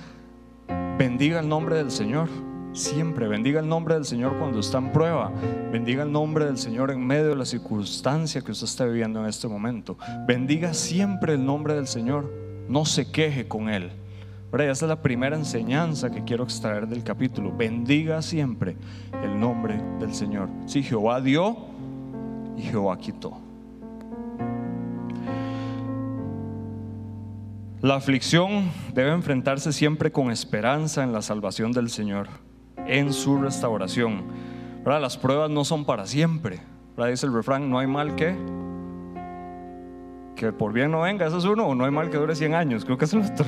bendiga 0.99 1.38
el 1.38 1.49
nombre 1.49 1.76
del 1.76 1.93
Señor. 1.93 2.28
Siempre 2.75 3.28
bendiga 3.28 3.61
el 3.61 3.69
nombre 3.69 3.95
del 3.95 4.04
Señor 4.04 4.37
cuando 4.37 4.59
está 4.59 4.78
en 4.78 4.90
prueba. 4.90 5.31
Bendiga 5.71 6.02
el 6.02 6.11
nombre 6.11 6.45
del 6.45 6.59
Señor 6.59 6.90
en 6.90 7.07
medio 7.07 7.28
de 7.28 7.37
la 7.37 7.45
circunstancia 7.45 8.40
que 8.40 8.50
usted 8.50 8.64
está 8.64 8.85
viviendo 8.85 9.21
en 9.21 9.26
este 9.26 9.47
momento. 9.47 9.97
Bendiga 10.26 10.75
siempre 10.75 11.35
el 11.35 11.47
nombre 11.47 11.75
del 11.75 11.87
Señor. 11.87 12.33
No 12.69 12.85
se 12.85 13.12
queje 13.12 13.47
con 13.47 13.69
Él. 13.69 13.93
Esa 14.52 14.87
es 14.87 14.88
la 14.88 15.00
primera 15.00 15.37
enseñanza 15.37 16.11
que 16.11 16.25
quiero 16.25 16.43
extraer 16.43 16.88
del 16.88 17.04
capítulo. 17.04 17.57
Bendiga 17.57 18.21
siempre 18.23 18.76
el 19.23 19.38
nombre 19.38 19.81
del 20.00 20.12
Señor. 20.12 20.49
Si 20.66 20.83
Jehová 20.83 21.21
dio 21.21 21.57
y 22.57 22.62
Jehová 22.62 22.99
quitó. 22.99 23.38
La 27.81 27.95
aflicción 27.95 28.69
debe 28.93 29.12
enfrentarse 29.12 29.73
siempre 29.73 30.11
con 30.11 30.33
esperanza 30.33 31.04
en 31.04 31.12
la 31.12 31.23
salvación 31.23 31.71
del 31.71 31.88
Señor 31.88 32.28
en 32.87 33.12
su 33.12 33.38
restauración. 33.38 34.25
¿verdad? 34.85 35.00
Las 35.00 35.17
pruebas 35.17 35.50
no 35.50 35.64
son 35.64 35.85
para 35.85 36.07
siempre. 36.07 36.61
¿verdad? 36.97 37.11
Dice 37.11 37.26
el 37.26 37.35
refrán, 37.35 37.71
no 37.71 37.79
hay 37.79 37.87
mal 37.87 38.14
que 38.14 38.37
que 40.35 40.53
por 40.53 40.73
bien 40.73 40.91
no 40.91 41.03
venga, 41.03 41.26
eso 41.26 41.38
es 41.38 41.45
uno, 41.45 41.67
o 41.69 41.75
no 41.75 41.85
hay 41.85 41.91
mal 41.91 42.11
que 42.11 42.17
dure 42.17 42.35
100 42.35 42.55
años, 42.55 42.85
creo 42.85 42.99
que 42.99 43.05
es 43.05 43.12
el 43.12 43.21
otro. 43.21 43.47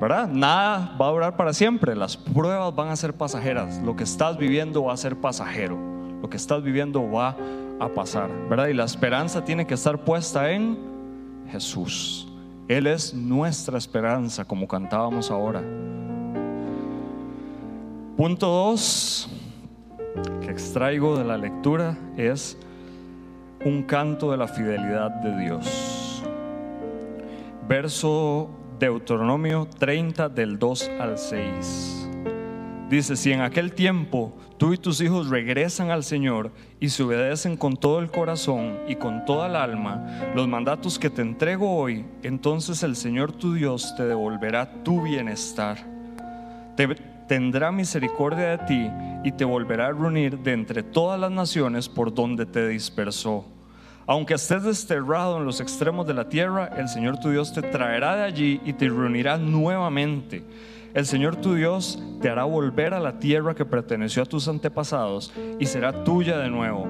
¿Verdad? 0.00 0.28
Nada 0.28 0.96
va 1.00 1.08
a 1.08 1.10
durar 1.10 1.36
para 1.36 1.52
siempre, 1.52 1.96
las 1.96 2.16
pruebas 2.16 2.74
van 2.74 2.88
a 2.88 2.96
ser 2.96 3.14
pasajeras, 3.14 3.80
lo 3.82 3.96
que 3.96 4.04
estás 4.04 4.36
viviendo 4.36 4.84
va 4.84 4.92
a 4.92 4.96
ser 4.96 5.16
pasajero, 5.16 5.76
lo 6.22 6.30
que 6.30 6.36
estás 6.36 6.62
viviendo 6.62 7.10
va 7.10 7.36
a 7.80 7.88
pasar, 7.88 8.30
¿verdad? 8.48 8.68
Y 8.68 8.74
la 8.74 8.84
esperanza 8.84 9.44
tiene 9.44 9.66
que 9.66 9.74
estar 9.74 10.04
puesta 10.04 10.52
en 10.52 10.78
Jesús. 11.50 12.28
Él 12.68 12.86
es 12.86 13.14
nuestra 13.14 13.78
esperanza, 13.78 14.44
como 14.44 14.68
cantábamos 14.68 15.30
ahora. 15.30 15.62
Punto 18.18 18.48
2 18.48 19.28
que 20.40 20.50
extraigo 20.50 21.16
de 21.16 21.22
la 21.22 21.38
lectura 21.38 21.96
es 22.16 22.58
un 23.64 23.84
canto 23.84 24.32
de 24.32 24.36
la 24.36 24.48
fidelidad 24.48 25.08
de 25.22 25.38
Dios. 25.38 26.24
Verso 27.68 28.50
Deuteronomio 28.80 29.68
30 29.78 30.30
del 30.30 30.58
2 30.58 30.90
al 30.98 31.16
6. 31.16 32.08
Dice, 32.90 33.14
si 33.14 33.30
en 33.30 33.40
aquel 33.40 33.72
tiempo 33.72 34.36
tú 34.56 34.72
y 34.72 34.78
tus 34.78 35.00
hijos 35.00 35.28
regresan 35.28 35.92
al 35.92 36.02
Señor 36.02 36.50
y 36.80 36.88
se 36.88 37.04
obedecen 37.04 37.56
con 37.56 37.76
todo 37.76 38.00
el 38.00 38.10
corazón 38.10 38.80
y 38.88 38.96
con 38.96 39.26
toda 39.26 39.46
el 39.46 39.54
alma 39.54 40.32
los 40.34 40.48
mandatos 40.48 40.98
que 40.98 41.08
te 41.08 41.22
entrego 41.22 41.70
hoy, 41.78 42.04
entonces 42.24 42.82
el 42.82 42.96
Señor 42.96 43.30
tu 43.30 43.54
Dios 43.54 43.94
te 43.96 44.06
devolverá 44.06 44.82
tu 44.82 45.02
bienestar. 45.02 45.78
Te, 46.74 47.17
tendrá 47.28 47.70
misericordia 47.70 48.56
de 48.56 48.58
ti 48.58 48.90
y 49.22 49.32
te 49.32 49.44
volverá 49.44 49.86
a 49.86 49.92
reunir 49.92 50.38
de 50.38 50.52
entre 50.52 50.82
todas 50.82 51.20
las 51.20 51.30
naciones 51.30 51.88
por 51.88 52.12
donde 52.12 52.46
te 52.46 52.66
dispersó. 52.66 53.44
Aunque 54.06 54.34
estés 54.34 54.62
desterrado 54.62 55.36
en 55.36 55.44
los 55.44 55.60
extremos 55.60 56.06
de 56.06 56.14
la 56.14 56.28
tierra, 56.28 56.70
el 56.78 56.88
Señor 56.88 57.18
tu 57.20 57.30
Dios 57.30 57.52
te 57.52 57.60
traerá 57.60 58.16
de 58.16 58.24
allí 58.24 58.60
y 58.64 58.72
te 58.72 58.88
reunirá 58.88 59.36
nuevamente. 59.36 60.42
El 60.94 61.04
Señor 61.04 61.36
tu 61.36 61.54
Dios 61.54 62.02
te 62.22 62.30
hará 62.30 62.44
volver 62.44 62.94
a 62.94 63.00
la 63.00 63.18
tierra 63.18 63.54
que 63.54 63.66
perteneció 63.66 64.22
a 64.22 64.26
tus 64.26 64.48
antepasados 64.48 65.32
y 65.58 65.66
será 65.66 66.04
tuya 66.04 66.38
de 66.38 66.48
nuevo. 66.48 66.86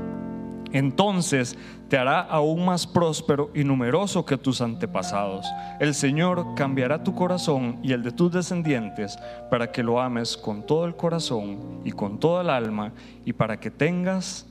Entonces 0.73 1.57
te 1.89 1.97
hará 1.97 2.21
aún 2.21 2.65
más 2.67 2.87
próspero 2.87 3.51
y 3.55 3.65
numeroso 3.65 4.25
que 4.27 4.37
tus 4.37 4.61
antepasados. 4.61 5.47
El 5.81 5.95
Señor 5.95 6.55
cambiará 6.55 7.03
tu 7.03 7.15
corazón 7.15 7.79
y 7.83 7.93
el 7.93 8.03
de 8.03 8.13
tus 8.13 8.31
descendientes 8.31 9.19
para 9.51 9.73
que 9.73 9.83
lo 9.83 10.01
ames 10.01 10.37
con 10.37 10.67
todo 10.67 10.85
el 10.85 10.95
corazón 10.95 11.81
y 11.85 11.93
con 11.93 12.19
toda 12.19 12.43
el 12.43 12.51
alma 12.51 12.93
y 13.25 13.33
para 13.33 13.59
que 13.59 13.71
tengas 13.71 14.47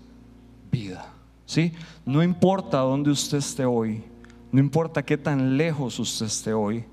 vida. 0.71 1.05
¿Sí? 1.45 1.73
No 2.05 2.23
importa 2.23 2.79
dónde 2.79 3.11
usted 3.11 3.37
esté 3.37 3.63
hoy, 3.63 4.03
no 4.51 4.59
importa 4.59 5.03
qué 5.03 5.17
tan 5.17 5.55
lejos 5.55 5.99
usted 5.99 6.25
esté 6.25 6.53
hoy. 6.53 6.85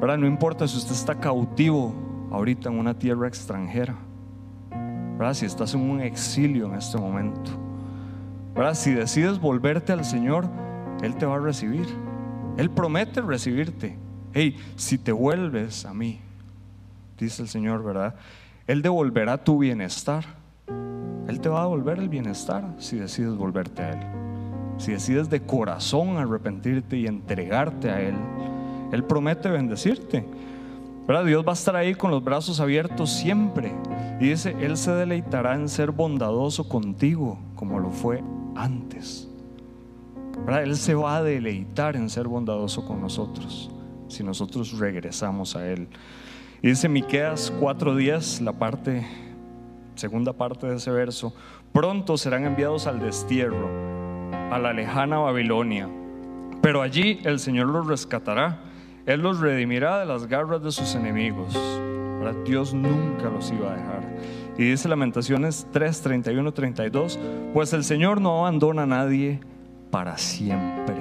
No 0.00 0.26
importa 0.26 0.66
si 0.66 0.78
usted 0.78 0.94
está 0.94 1.14
cautivo 1.14 1.94
ahorita 2.32 2.68
en 2.68 2.78
una 2.78 2.98
tierra 2.98 3.28
extranjera. 3.28 3.96
Si 5.34 5.46
estás 5.46 5.74
en 5.74 5.88
un 5.88 6.00
exilio 6.00 6.66
en 6.66 6.74
este 6.74 6.98
momento 6.98 7.61
si 8.74 8.92
decides 8.92 9.38
volverte 9.38 9.92
al 9.92 10.04
Señor, 10.04 10.46
Él 11.02 11.16
te 11.16 11.26
va 11.26 11.36
a 11.36 11.38
recibir. 11.38 11.86
Él 12.56 12.70
promete 12.70 13.20
recibirte. 13.20 13.96
Hey, 14.32 14.56
si 14.76 14.98
te 14.98 15.12
vuelves 15.12 15.84
a 15.84 15.92
mí, 15.92 16.20
dice 17.18 17.42
el 17.42 17.48
Señor, 17.48 17.82
¿verdad? 17.82 18.14
Él 18.66 18.82
devolverá 18.82 19.42
tu 19.42 19.58
bienestar. 19.58 20.24
Él 21.28 21.40
te 21.40 21.48
va 21.48 21.60
a 21.60 21.62
devolver 21.62 21.98
el 21.98 22.08
bienestar 22.08 22.64
si 22.78 22.96
decides 22.98 23.34
volverte 23.36 23.82
a 23.82 23.90
Él. 23.90 24.00
Si 24.78 24.92
decides 24.92 25.28
de 25.28 25.42
corazón 25.42 26.16
arrepentirte 26.16 26.96
y 26.96 27.06
entregarte 27.06 27.90
a 27.90 28.00
Él, 28.00 28.14
Él 28.92 29.04
promete 29.04 29.48
bendecirte. 29.48 30.24
¿verdad? 31.06 31.24
Dios 31.24 31.44
va 31.44 31.50
a 31.50 31.54
estar 31.54 31.74
ahí 31.74 31.94
con 31.94 32.10
los 32.10 32.22
brazos 32.22 32.60
abiertos 32.60 33.10
siempre. 33.10 33.72
Y 34.20 34.28
dice, 34.28 34.54
Él 34.60 34.76
se 34.76 34.92
deleitará 34.92 35.54
en 35.54 35.68
ser 35.68 35.90
bondadoso 35.90 36.68
contigo 36.68 37.38
como 37.54 37.80
lo 37.80 37.90
fue 37.90 38.22
antes. 38.56 39.28
Él 40.48 40.76
se 40.76 40.94
va 40.94 41.18
a 41.18 41.22
deleitar 41.22 41.96
en 41.96 42.08
ser 42.08 42.26
bondadoso 42.26 42.84
con 42.86 43.00
nosotros 43.00 43.70
si 44.08 44.22
nosotros 44.22 44.78
regresamos 44.78 45.56
a 45.56 45.66
Él. 45.66 45.88
Y 46.60 46.68
dice 46.68 46.88
Miqueas 46.88 47.52
4:10, 47.60 48.40
la 48.42 48.52
parte 48.52 49.06
segunda 49.94 50.32
parte 50.32 50.66
de 50.66 50.76
ese 50.76 50.90
verso, 50.90 51.34
pronto 51.72 52.16
serán 52.16 52.44
enviados 52.44 52.86
al 52.86 53.00
destierro, 53.00 53.68
a 54.50 54.58
la 54.58 54.72
lejana 54.72 55.18
Babilonia, 55.18 55.88
pero 56.60 56.82
allí 56.82 57.20
el 57.24 57.38
Señor 57.38 57.68
los 57.68 57.86
rescatará, 57.86 58.60
Él 59.06 59.20
los 59.20 59.40
redimirá 59.40 60.00
de 60.00 60.06
las 60.06 60.26
garras 60.26 60.62
de 60.62 60.72
sus 60.72 60.94
enemigos. 60.94 61.56
Dios 62.44 62.74
nunca 62.74 63.28
los 63.30 63.50
iba 63.52 63.72
a 63.72 63.76
dejar. 63.76 64.02
Y 64.58 64.64
dice 64.64 64.88
Lamentaciones 64.88 65.66
3, 65.72 66.02
31, 66.02 66.52
32, 66.52 67.18
pues 67.54 67.72
el 67.72 67.84
Señor 67.84 68.20
no 68.20 68.40
abandona 68.40 68.82
a 68.82 68.86
nadie 68.86 69.40
para 69.90 70.18
siempre. 70.18 70.96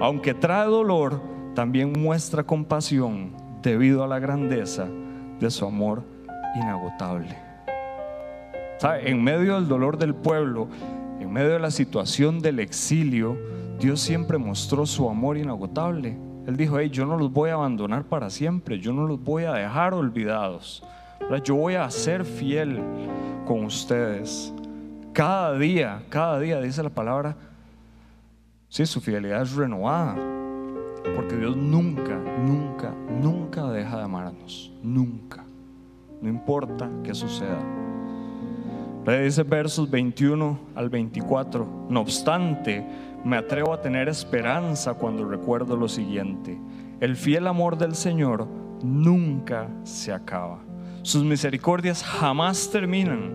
Aunque 0.00 0.34
trae 0.34 0.66
dolor, 0.66 1.20
también 1.54 1.92
muestra 1.92 2.44
compasión 2.44 3.32
debido 3.62 4.04
a 4.04 4.06
la 4.06 4.18
grandeza 4.18 4.86
de 5.40 5.50
su 5.50 5.64
amor 5.64 6.02
inagotable. 6.54 7.36
En 9.02 9.24
medio 9.24 9.54
del 9.54 9.68
dolor 9.68 9.96
del 9.96 10.14
pueblo, 10.14 10.68
en 11.18 11.32
medio 11.32 11.54
de 11.54 11.58
la 11.58 11.70
situación 11.70 12.40
del 12.40 12.60
exilio, 12.60 13.38
Dios 13.80 14.00
siempre 14.00 14.36
mostró 14.36 14.84
su 14.84 15.08
amor 15.08 15.38
inagotable. 15.38 16.18
Él 16.46 16.56
dijo, 16.58 16.78
hey, 16.78 16.90
yo 16.90 17.06
no 17.06 17.16
los 17.16 17.32
voy 17.32 17.50
a 17.50 17.54
abandonar 17.54 18.04
para 18.04 18.28
siempre, 18.28 18.78
yo 18.78 18.92
no 18.92 19.06
los 19.06 19.22
voy 19.24 19.44
a 19.44 19.52
dejar 19.52 19.94
olvidados. 19.94 20.84
Yo 21.44 21.56
voy 21.56 21.74
a 21.74 21.90
ser 21.90 22.24
fiel 22.24 22.80
con 23.46 23.64
ustedes. 23.64 24.52
Cada 25.12 25.58
día, 25.58 26.02
cada 26.08 26.38
día, 26.38 26.60
dice 26.60 26.82
la 26.82 26.90
palabra, 26.90 27.36
sí, 28.68 28.84
su 28.86 29.00
fidelidad 29.00 29.42
es 29.42 29.54
renovada. 29.54 30.14
Porque 31.14 31.36
Dios 31.36 31.56
nunca, 31.56 32.18
nunca, 32.44 32.92
nunca 33.22 33.70
deja 33.70 33.98
de 33.98 34.02
amarnos. 34.02 34.72
Nunca. 34.82 35.44
No 36.20 36.28
importa 36.28 36.90
qué 37.04 37.14
suceda. 37.14 37.58
Dice 39.06 39.44
versos 39.44 39.88
21 39.88 40.58
al 40.74 40.90
24. 40.90 41.86
No 41.88 42.00
obstante, 42.00 42.84
me 43.24 43.36
atrevo 43.36 43.72
a 43.72 43.80
tener 43.80 44.08
esperanza 44.08 44.94
cuando 44.94 45.24
recuerdo 45.24 45.76
lo 45.76 45.88
siguiente. 45.88 46.58
El 46.98 47.14
fiel 47.14 47.46
amor 47.46 47.78
del 47.78 47.94
Señor 47.94 48.48
nunca 48.82 49.68
se 49.84 50.12
acaba. 50.12 50.58
Sus 51.06 51.22
misericordias 51.22 52.02
jamás 52.02 52.68
terminan. 52.68 53.30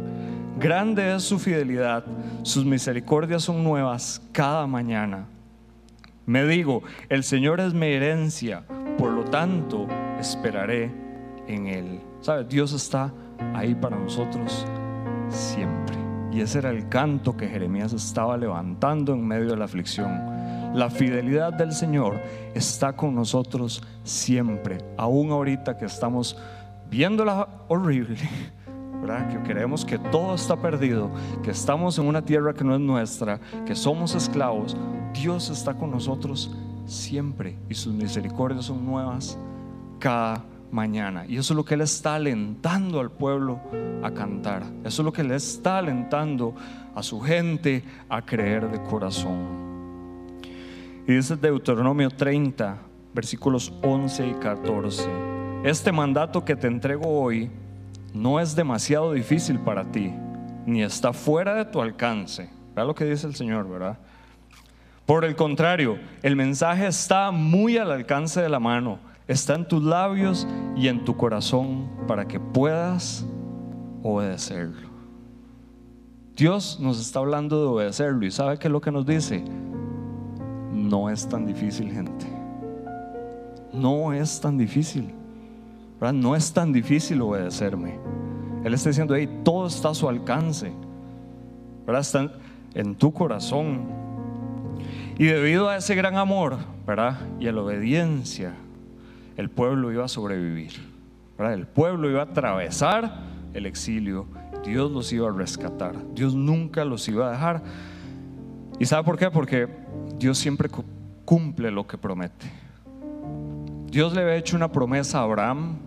Grande 0.60 1.16
es 1.16 1.24
su 1.24 1.40
fidelidad. 1.40 2.04
Sus 2.44 2.66
misericordias 2.66 3.44
son 3.44 3.64
nuevas 3.64 4.22
cada 4.34 4.68
mañana. 4.68 5.26
Me 6.26 6.44
digo, 6.44 6.84
el 7.08 7.24
Señor 7.24 7.62
es 7.62 7.74
mi 7.74 7.86
herencia, 7.86 8.66
por 8.98 9.12
lo 9.12 9.24
tanto 9.24 9.88
esperaré 10.20 10.92
en 11.48 11.68
Él. 11.68 12.02
¿Sabe? 12.20 12.44
Dios 12.44 12.74
está 12.74 13.14
ahí 13.54 13.74
para 13.74 13.96
nosotros 13.98 14.68
siempre. 15.30 15.96
Y 16.34 16.42
ese 16.42 16.60
era 16.60 16.72
el 16.72 16.90
canto 16.90 17.38
que 17.38 17.48
Jeremías 17.48 17.94
estaba 17.94 18.36
levantando 18.36 19.14
en 19.14 19.26
medio 19.26 19.52
de 19.52 19.56
la 19.56 19.64
aflicción. 19.64 20.74
La 20.74 20.90
fidelidad 20.90 21.54
del 21.54 21.72
Señor 21.72 22.20
está 22.54 22.98
con 22.98 23.16
nosotros 23.16 23.82
siempre, 24.04 24.80
aún 24.98 25.32
ahorita 25.32 25.78
que 25.78 25.86
estamos 25.86 26.38
viéndola 26.92 27.48
horrible, 27.70 28.18
¿verdad? 29.02 29.30
que 29.30 29.42
creemos 29.48 29.86
que 29.86 29.98
todo 29.98 30.36
está 30.36 30.58
perdido, 30.58 31.10
que 31.42 31.52
estamos 31.52 31.98
en 31.98 32.06
una 32.06 32.24
tierra 32.24 32.54
que 32.54 32.66
no 32.66 32.76
es 32.76 32.82
nuestra, 32.82 33.40
que 33.66 33.74
somos 33.76 34.14
esclavos, 34.14 34.76
Dios 35.14 35.50
está 35.50 35.74
con 35.74 35.90
nosotros 35.90 36.54
siempre 36.86 37.58
y 37.70 37.76
sus 37.76 37.94
misericordias 37.94 38.66
son 38.66 38.86
nuevas 38.86 39.40
cada 40.00 40.44
mañana. 40.70 41.26
Y 41.26 41.38
eso 41.38 41.54
es 41.54 41.56
lo 41.56 41.64
que 41.64 41.76
Él 41.76 41.82
está 41.82 42.16
alentando 42.16 43.00
al 43.00 43.10
pueblo 43.10 43.62
a 44.04 44.12
cantar. 44.12 44.64
Eso 44.84 45.02
es 45.02 45.06
lo 45.06 45.14
que 45.14 45.22
Él 45.22 45.32
está 45.32 45.78
alentando 45.78 46.54
a 46.94 47.02
su 47.02 47.22
gente 47.22 47.86
a 48.10 48.22
creer 48.22 48.70
de 48.70 48.84
corazón. 48.84 49.62
Y 51.08 51.14
dice 51.14 51.38
Deuteronomio 51.38 52.10
30, 52.10 52.78
versículos 53.14 53.74
11 53.82 54.28
y 54.28 54.34
14 54.34 55.31
este 55.64 55.92
mandato 55.92 56.44
que 56.44 56.56
te 56.56 56.68
entrego 56.68 57.08
hoy 57.08 57.52
no 58.14 58.40
es 58.40 58.56
demasiado 58.56 59.14
difícil 59.14 59.60
para 59.60 59.84
ti, 59.84 60.12
ni 60.66 60.82
está 60.82 61.14
fuera 61.14 61.54
de 61.54 61.66
tu 61.66 61.82
alcance. 61.82 62.50
Vea 62.76 62.84
lo 62.84 62.96
que 62.96 63.06
dice 63.06 63.28
el 63.28 63.36
Señor, 63.36 63.70
¿verdad? 63.70 64.00
Por 65.06 65.24
el 65.24 65.36
contrario, 65.36 66.00
el 66.24 66.36
mensaje 66.36 66.88
está 66.88 67.32
muy 67.32 67.78
al 67.78 67.92
alcance 67.92 68.42
de 68.42 68.50
la 68.50 68.60
mano, 68.60 68.98
está 69.28 69.54
en 69.54 69.68
tus 69.68 69.84
labios 69.84 70.48
y 70.76 70.88
en 70.88 71.06
tu 71.06 71.16
corazón 71.16 71.90
para 72.08 72.28
que 72.28 72.40
puedas 72.40 73.26
obedecerlo. 74.02 74.90
Dios 76.36 76.80
nos 76.80 77.00
está 77.00 77.20
hablando 77.20 77.62
de 77.62 77.68
obedecerlo 77.68 78.26
y 78.26 78.32
¿sabe 78.32 78.58
qué 78.58 78.68
es 78.68 78.72
lo 78.72 78.82
que 78.82 78.92
nos 78.92 79.06
dice? 79.06 79.44
No 80.74 81.10
es 81.10 81.30
tan 81.30 81.46
difícil, 81.46 81.92
gente. 81.92 82.26
No 83.74 84.12
es 84.12 84.42
tan 84.42 84.58
difícil. 84.58 85.21
No 86.02 86.36
es 86.36 86.52
tan 86.52 86.74
difícil 86.74 87.22
obedecerme. 87.22 88.00
Él 88.64 88.74
está 88.74 88.90
diciendo, 88.90 89.16
hey, 89.16 89.42
todo 89.44 89.68
está 89.68 89.90
a 89.90 89.94
su 89.94 90.10
alcance. 90.10 90.72
¿verdad? 91.86 92.32
En 92.74 92.96
tu 92.96 93.14
corazón. 93.14 93.82
Y 95.18 95.26
debido 95.26 95.70
a 95.70 95.78
ese 95.78 95.94
gran 95.96 96.16
amor, 96.16 96.58
¿verdad? 96.88 97.20
Y 97.40 97.48
a 97.48 97.52
la 97.52 97.62
obediencia, 97.62 98.54
el 99.38 99.50
pueblo 99.50 99.92
iba 99.92 100.06
a 100.06 100.08
sobrevivir. 100.08 100.72
El 101.38 101.68
pueblo 101.68 102.10
iba 102.10 102.22
a 102.22 102.26
atravesar 102.26 103.20
el 103.54 103.66
exilio. 103.66 104.26
Dios 104.64 104.92
los 104.92 105.12
iba 105.12 105.28
a 105.28 105.32
rescatar. 105.32 105.96
Dios 106.14 106.36
nunca 106.36 106.86
los 106.86 107.08
iba 107.08 107.28
a 107.28 107.32
dejar. 107.32 107.64
¿Y 108.80 108.86
sabe 108.86 109.04
por 109.04 109.18
qué? 109.18 109.30
Porque 109.30 109.68
Dios 110.18 110.38
siempre 110.38 110.70
cumple 111.26 111.72
lo 111.72 111.86
que 111.88 111.98
promete. 111.98 112.46
Dios 113.88 114.14
le 114.14 114.22
había 114.22 114.36
hecho 114.36 114.56
una 114.56 114.72
promesa 114.72 115.20
a 115.20 115.24
Abraham 115.24 115.78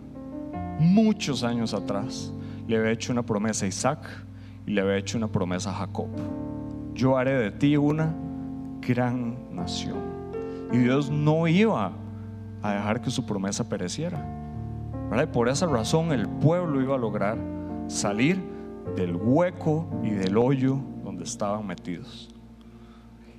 muchos 0.78 1.42
años 1.42 1.74
atrás, 1.74 2.32
le 2.66 2.76
había 2.76 2.92
hecho 2.92 3.12
una 3.12 3.22
promesa 3.22 3.64
a 3.64 3.68
Isaac 3.68 4.06
y 4.66 4.72
le 4.72 4.80
había 4.80 4.96
hecho 4.96 5.18
una 5.18 5.28
promesa 5.28 5.70
a 5.70 5.74
Jacob. 5.74 6.08
Yo 6.94 7.16
haré 7.16 7.32
de 7.34 7.50
ti 7.50 7.76
una 7.76 8.14
gran 8.80 9.54
nación. 9.54 9.98
Y 10.72 10.78
Dios 10.78 11.10
no 11.10 11.46
iba 11.46 11.92
a 12.62 12.72
dejar 12.72 13.00
que 13.00 13.10
su 13.10 13.26
promesa 13.26 13.68
pereciera. 13.68 14.24
Y 15.22 15.26
por 15.26 15.48
esa 15.48 15.66
razón 15.66 16.12
el 16.12 16.28
pueblo 16.28 16.80
iba 16.80 16.96
a 16.96 16.98
lograr 16.98 17.38
salir 17.86 18.40
del 18.96 19.14
hueco 19.14 19.86
y 20.02 20.10
del 20.10 20.36
hoyo 20.36 20.78
donde 21.04 21.24
estaban 21.24 21.66
metidos. 21.66 22.28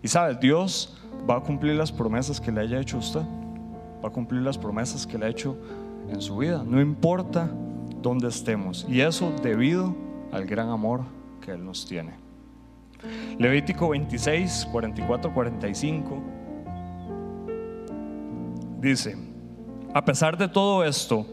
Y 0.02 0.08
sabes, 0.08 0.40
Dios 0.40 0.96
va 1.30 1.38
a 1.38 1.42
cumplir 1.42 1.76
las 1.76 1.92
promesas 1.92 2.40
que 2.40 2.52
le 2.52 2.62
haya 2.62 2.80
hecho 2.80 2.98
a 2.98 3.00
usted. 3.00 3.24
Va 4.04 4.10
a 4.10 4.12
cumplir 4.12 4.42
las 4.42 4.58
promesas 4.58 5.06
que 5.06 5.18
le 5.18 5.26
ha 5.26 5.30
hecho 5.30 5.58
en 6.10 6.22
su 6.22 6.38
vida, 6.38 6.64
no 6.66 6.82
importa 6.82 7.52
dónde 8.02 8.28
estemos. 8.28 8.86
Y 8.90 9.02
eso 9.02 9.34
debido 9.42 9.96
al 10.32 10.46
gran 10.46 10.70
amor 10.70 11.02
que 11.42 11.52
Él 11.52 11.64
nos 11.64 11.86
tiene. 11.86 12.14
Levítico 13.38 13.90
26, 13.90 14.68
44, 14.72 15.34
45 15.34 16.24
dice, 18.80 19.18
a 19.94 20.06
pesar 20.06 20.38
de 20.38 20.48
todo 20.48 20.84
esto, 20.84 21.26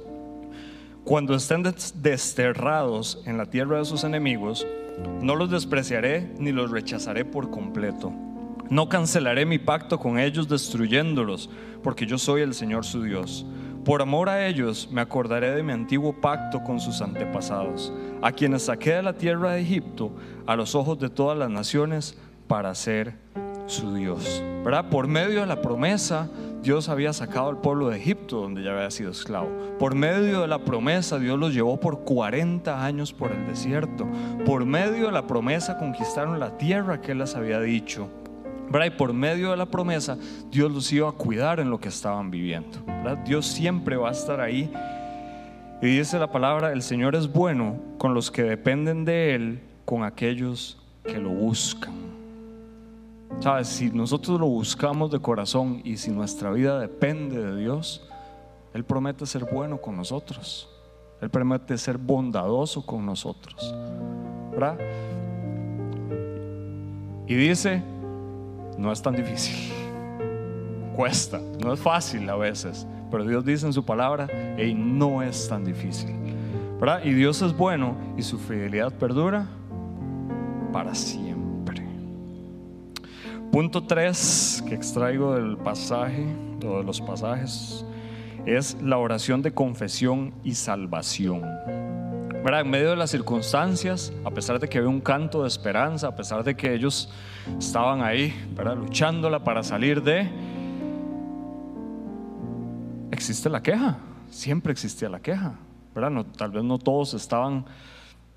cuando 1.05 1.35
estén 1.35 1.63
desterrados 1.63 3.23
en 3.27 3.37
la 3.37 3.47
tierra 3.47 3.79
de 3.79 3.85
sus 3.85 4.05
enemigos, 4.05 4.67
no 5.21 5.35
los 5.35 5.51
despreciaré 5.51 6.33
ni 6.39 6.53
los 6.53 6.71
rechazaré 6.71 7.25
por 7.25 7.51
completo. 7.51 8.13
No 8.71 8.89
cancelaré 8.89 9.45
mi 9.45 9.59
pacto 9.59 9.99
con 9.99 10.19
ellos 10.19 10.49
destruyéndolos, 10.49 11.51
porque 11.83 12.07
yo 12.07 12.19
soy 12.19 12.43
el 12.43 12.55
Señor 12.55 12.85
su 12.85 13.03
Dios. 13.03 13.45
Por 13.85 14.01
amor 14.01 14.29
a 14.29 14.47
ellos 14.47 14.89
me 14.93 15.01
acordaré 15.01 15.51
de 15.51 15.65
mi 15.65 15.73
antiguo 15.73 16.13
pacto 16.13 16.63
con 16.63 16.79
sus 16.79 17.03
antepasados, 17.03 17.93
a 18.23 18.31
quienes 18.31 18.67
saqué 18.67 18.93
de 18.93 19.03
la 19.03 19.15
tierra 19.15 19.53
de 19.53 19.63
Egipto 19.63 20.13
a 20.47 20.55
los 20.55 20.77
ojos 20.77 21.01
de 21.01 21.11
todas 21.11 21.37
las 21.37 21.51
naciones 21.51 22.17
para 22.47 22.73
ser 22.77 23.17
su 23.67 23.93
Dios. 23.93 24.41
¿Verdad? 24.65 24.89
Por 24.89 25.09
medio 25.09 25.41
de 25.41 25.47
la 25.47 25.61
promesa, 25.61 26.29
Dios 26.63 26.89
había 26.89 27.13
sacado 27.13 27.49
al 27.49 27.61
pueblo 27.61 27.89
de 27.89 27.99
Egipto, 27.99 28.41
donde 28.41 28.63
ya 28.63 28.71
había 28.71 28.91
sido 28.93 29.11
esclavo. 29.11 29.51
Por 29.81 29.97
medio 29.97 30.43
de 30.43 30.47
la 30.47 30.61
promesa, 30.61 31.19
Dios 31.19 31.37
los 31.37 31.53
llevó 31.53 31.81
por 31.81 32.05
40 32.05 32.85
años 32.85 33.13
por 33.13 33.33
el 33.33 33.49
desierto. 33.49 34.07
Por 34.47 34.65
medio 34.65 35.07
de 35.07 35.13
la 35.13 35.27
promesa, 35.27 35.77
conquistaron 35.77 36.39
la 36.39 36.57
tierra 36.57 37.01
que 37.01 37.13
Él 37.13 37.19
les 37.19 37.35
había 37.35 37.61
dicho. 37.61 38.09
Y 38.87 38.91
por 38.91 39.13
medio 39.13 39.51
de 39.51 39.57
la 39.57 39.67
promesa, 39.67 40.17
Dios 40.51 40.73
los 40.73 40.93
iba 40.93 41.09
a 41.09 41.13
cuidar 41.13 41.61
en 41.61 41.71
lo 41.71 41.79
que 41.79 41.89
estaban 41.89 42.31
viviendo. 42.31 42.79
Dios 43.25 43.47
siempre 43.47 43.97
va 43.97 44.09
a 44.09 44.13
estar 44.13 44.41
ahí. 44.41 44.73
Y 45.83 45.87
dice 45.99 46.19
la 46.19 46.31
palabra, 46.31 46.73
el 46.73 46.83
Señor 46.83 47.15
es 47.15 47.31
bueno 47.31 47.77
con 47.99 48.15
los 48.15 48.31
que 48.31 48.43
dependen 48.43 49.05
de 49.05 49.35
Él, 49.35 49.61
con 49.85 50.05
aquellos 50.05 50.79
que 51.05 51.19
lo 51.19 51.31
buscan. 51.31 51.93
¿Sabes? 53.41 53.69
Si 53.69 53.91
nosotros 53.91 54.41
lo 54.41 54.47
buscamos 54.47 55.11
de 55.11 55.19
corazón 55.19 55.81
y 55.85 55.97
si 55.97 56.11
nuestra 56.11 56.51
vida 56.51 56.79
depende 56.79 57.43
de 57.43 57.57
Dios, 57.61 58.09
Él 58.75 58.85
promete 58.85 59.27
ser 59.27 59.45
bueno 59.53 59.81
con 59.81 59.97
nosotros. 59.97 60.69
Él 61.21 61.31
promete 61.31 61.77
ser 61.79 61.99
bondadoso 61.99 62.85
con 62.85 63.05
nosotros. 63.05 63.75
Y 67.27 67.35
dice, 67.35 67.83
no 68.79 68.93
es 68.93 69.03
tan 69.03 69.15
difícil. 69.15 69.73
Cuesta, 70.95 71.41
no 71.63 71.73
es 71.73 71.81
fácil 71.81 72.29
a 72.29 72.37
veces, 72.37 72.87
pero 73.11 73.25
Dios 73.25 73.45
dice 73.45 73.67
en 73.67 73.73
su 73.73 73.85
palabra, 73.85 74.29
y 74.59 74.75
no 74.75 75.23
es 75.23 75.49
tan 75.49 75.65
difícil. 75.65 76.11
¿Verdad? 76.81 77.03
Y 77.05 77.13
Dios 77.13 77.41
es 77.43 77.57
bueno 77.57 77.97
y 78.17 78.23
su 78.23 78.39
fidelidad 78.39 78.93
perdura 78.93 79.47
para 80.73 80.95
siempre. 80.95 81.87
Punto 83.53 83.85
3 83.85 84.65
que 84.67 84.75
extraigo 84.75 85.35
del 85.35 85.57
pasaje, 85.59 86.27
o 86.65 86.79
de 86.79 86.85
los 86.85 87.01
pasajes, 87.01 87.85
es 88.47 88.77
la 88.83 88.99
oración 88.99 89.43
de 89.43 89.53
confesión 89.53 90.35
y 90.43 90.55
salvación. 90.55 91.43
En 92.45 92.71
medio 92.71 92.91
de 92.91 92.97
las 92.97 93.11
circunstancias, 93.11 94.13
a 94.25 94.31
pesar 94.31 94.61
de 94.61 94.69
que 94.69 94.79
había 94.79 94.91
un 94.91 95.01
canto 95.01 95.43
de 95.43 95.49
esperanza, 95.49 96.09
a 96.09 96.15
pesar 96.15 96.45
de 96.45 96.55
que 96.55 96.75
ellos 96.75 97.11
estaban 97.59 98.03
ahí, 98.03 98.33
¿verdad? 98.55 98.77
luchándola 98.77 99.43
para 99.43 99.63
salir 99.63 100.03
de, 100.03 100.29
existe 103.11 103.49
la 103.49 103.63
queja, 103.63 103.97
siempre 104.31 104.71
existía 104.71 105.09
la 105.09 105.19
queja, 105.19 105.55
¿verdad? 105.95 106.25
tal 106.37 106.51
vez 106.51 106.63
no 106.63 106.79
todos 106.79 107.15
estaban 107.15 107.65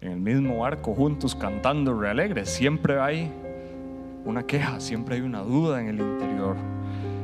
en 0.02 0.14
el 0.14 0.20
mismo 0.20 0.60
barco 0.60 0.96
juntos 0.96 1.36
cantando 1.36 1.94
re 2.00 2.10
alegres, 2.10 2.50
siempre 2.50 3.00
hay 3.00 3.32
una 4.24 4.44
queja, 4.44 4.80
siempre 4.80 5.16
hay 5.16 5.22
una 5.22 5.42
duda 5.42 5.82
en 5.82 5.90
el 5.90 6.00
interior, 6.00 6.56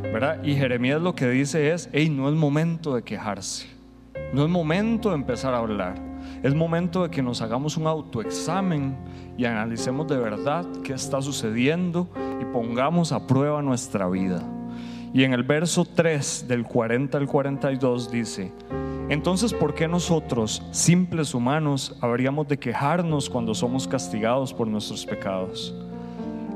¿verdad? 0.04 0.44
Y 0.44 0.56
Jeremías 0.56 1.02
lo 1.02 1.16
que 1.16 1.30
dice 1.30 1.72
es, 1.72 1.90
hey, 1.94 2.10
no 2.10 2.28
es 2.28 2.36
momento 2.36 2.94
de 2.96 3.02
quejarse, 3.02 3.68
no 4.34 4.44
es 4.44 4.50
momento 4.50 5.10
de 5.10 5.16
empezar 5.16 5.54
a 5.54 5.60
hablar. 5.60 6.11
Es 6.44 6.56
momento 6.56 7.04
de 7.04 7.10
que 7.10 7.22
nos 7.22 7.42
hagamos 7.42 7.78
un 7.78 7.88
autoexamen 7.88 8.96
y 9.38 9.46
analicemos 9.46 10.08
de 10.08 10.18
verdad 10.18 10.66
qué 10.84 10.94
está 10.94 11.22
sucediendo 11.22 12.08
y 12.42 12.46
pongamos 12.46 13.12
a 13.12 13.28
prueba 13.28 13.62
nuestra 13.62 14.08
vida. 14.10 14.42
Y 15.14 15.24
en 15.24 15.34
el 15.34 15.44
verso 15.44 15.86
3 15.86 16.46
del 16.48 16.64
40 16.64 17.18
al 17.18 17.28
42 17.28 18.12
dice, 18.12 18.52
entonces, 19.10 19.54
¿por 19.54 19.74
qué 19.74 19.90
nosotros, 19.90 20.64
simples 20.72 21.34
humanos, 21.34 21.98
habríamos 22.00 22.48
de 22.48 22.58
quejarnos 22.58 23.30
cuando 23.30 23.54
somos 23.54 23.86
castigados 23.86 24.54
por 24.54 24.68
nuestros 24.68 25.06
pecados? 25.06 25.76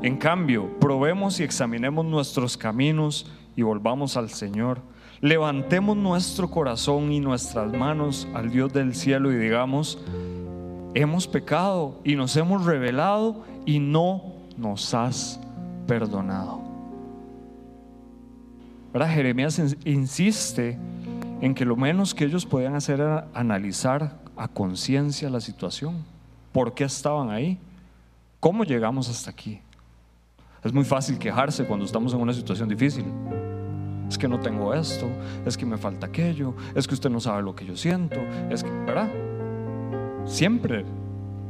En 0.02 0.16
cambio, 0.16 0.70
probemos 0.80 1.38
y 1.38 1.42
examinemos 1.42 2.06
nuestros 2.06 2.56
caminos 2.56 3.30
y 3.56 3.62
volvamos 3.62 4.16
al 4.16 4.30
Señor 4.30 4.80
levantemos 5.20 5.96
nuestro 5.96 6.50
corazón 6.50 7.12
y 7.12 7.20
nuestras 7.20 7.72
manos 7.72 8.28
al 8.34 8.50
Dios 8.50 8.72
del 8.72 8.94
cielo 8.94 9.32
y 9.32 9.36
digamos, 9.36 9.98
hemos 10.94 11.26
pecado 11.26 12.00
y 12.04 12.16
nos 12.16 12.36
hemos 12.36 12.64
revelado 12.64 13.44
y 13.64 13.78
no 13.78 14.34
nos 14.56 14.92
has 14.94 15.40
perdonado. 15.86 16.60
Ahora 18.92 19.08
Jeremías 19.08 19.60
insiste 19.84 20.78
en 21.40 21.54
que 21.54 21.64
lo 21.64 21.76
menos 21.76 22.14
que 22.14 22.24
ellos 22.24 22.46
podían 22.46 22.74
hacer 22.74 23.00
era 23.00 23.28
analizar 23.34 24.18
a 24.36 24.48
conciencia 24.48 25.28
la 25.28 25.40
situación. 25.40 26.04
¿Por 26.52 26.72
qué 26.72 26.84
estaban 26.84 27.30
ahí? 27.30 27.58
¿Cómo 28.40 28.64
llegamos 28.64 29.10
hasta 29.10 29.30
aquí? 29.30 29.60
Es 30.64 30.72
muy 30.72 30.84
fácil 30.84 31.18
quejarse 31.18 31.64
cuando 31.66 31.84
estamos 31.84 32.14
en 32.14 32.20
una 32.20 32.32
situación 32.32 32.68
difícil 32.68 33.04
es 34.08 34.16
que 34.16 34.28
no 34.28 34.38
tengo 34.38 34.72
esto, 34.72 35.08
es 35.44 35.56
que 35.56 35.66
me 35.66 35.76
falta 35.76 36.06
aquello, 36.06 36.54
es 36.74 36.86
que 36.86 36.94
usted 36.94 37.10
no 37.10 37.20
sabe 37.20 37.42
lo 37.42 37.54
que 37.54 37.64
yo 37.64 37.76
siento, 37.76 38.20
es 38.50 38.62
que, 38.62 38.70
¿verdad? 38.70 39.10
Siempre 40.24 40.84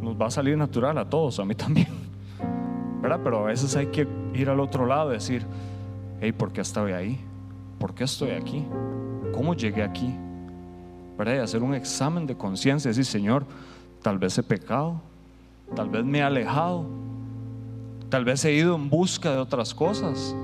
nos 0.00 0.20
va 0.20 0.26
a 0.26 0.30
salir 0.30 0.56
natural 0.56 0.96
a 0.98 1.08
todos, 1.08 1.38
a 1.38 1.44
mí 1.44 1.54
también, 1.54 1.88
¿verdad? 3.02 3.20
Pero 3.22 3.40
a 3.40 3.42
veces 3.44 3.76
hay 3.76 3.86
que 3.86 4.06
ir 4.34 4.48
al 4.48 4.60
otro 4.60 4.86
lado 4.86 5.10
y 5.10 5.14
decir, 5.14 5.44
hey, 6.20 6.32
¿por 6.32 6.52
qué 6.52 6.62
estoy 6.62 6.92
ahí? 6.92 7.20
¿Por 7.78 7.94
qué 7.94 8.04
estoy 8.04 8.30
aquí? 8.30 8.64
¿Cómo 9.34 9.54
llegué 9.54 9.82
aquí? 9.82 10.14
¿Verdad? 11.18 11.34
Y 11.34 11.38
hacer 11.38 11.62
un 11.62 11.74
examen 11.74 12.26
de 12.26 12.36
conciencia 12.36 12.88
y 12.88 12.90
decir, 12.90 13.04
Señor, 13.04 13.44
tal 14.02 14.18
vez 14.18 14.36
he 14.38 14.42
pecado, 14.42 15.00
tal 15.74 15.90
vez 15.90 16.04
me 16.04 16.18
he 16.18 16.22
alejado, 16.22 16.86
tal 18.08 18.24
vez 18.24 18.44
he 18.44 18.52
ido 18.52 18.74
en 18.74 18.88
busca 18.88 19.30
de 19.32 19.38
otras 19.38 19.74
cosas. 19.74 20.34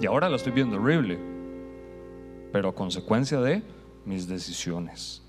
Y 0.00 0.06
ahora 0.06 0.28
lo 0.28 0.36
estoy 0.36 0.52
viendo 0.52 0.76
horrible, 0.76 1.18
pero 2.52 2.68
a 2.68 2.74
consecuencia 2.74 3.40
de 3.40 3.62
mis 4.04 4.28
decisiones. 4.28 5.22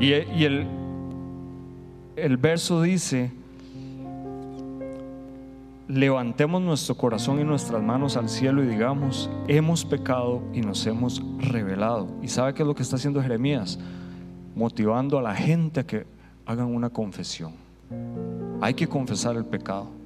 Y, 0.00 0.12
el, 0.12 0.66
el 2.16 2.36
verso 2.38 2.80
dice, 2.80 3.30
levantemos 5.88 6.62
nuestro 6.62 6.94
corazón 6.94 7.38
y 7.38 7.44
nuestras 7.44 7.82
manos 7.82 8.16
al 8.16 8.30
cielo 8.30 8.64
y 8.64 8.66
digamos, 8.66 9.28
hemos 9.46 9.84
pecado 9.84 10.42
y 10.54 10.62
nos 10.62 10.86
hemos 10.86 11.22
revelado. 11.38 12.08
¿Y 12.22 12.28
sabe 12.28 12.54
qué 12.54 12.62
es 12.62 12.66
lo 12.66 12.74
que 12.74 12.82
está 12.82 12.96
haciendo 12.96 13.20
Jeremías? 13.20 13.78
Motivando 14.54 15.18
a 15.18 15.22
la 15.22 15.34
gente 15.34 15.80
a 15.80 15.86
que 15.86 16.06
hagan 16.46 16.74
una 16.74 16.88
confesión. 16.88 17.52
Hay 18.62 18.72
que 18.72 18.88
confesar 18.88 19.36
el 19.36 19.44
pecado. 19.44 19.99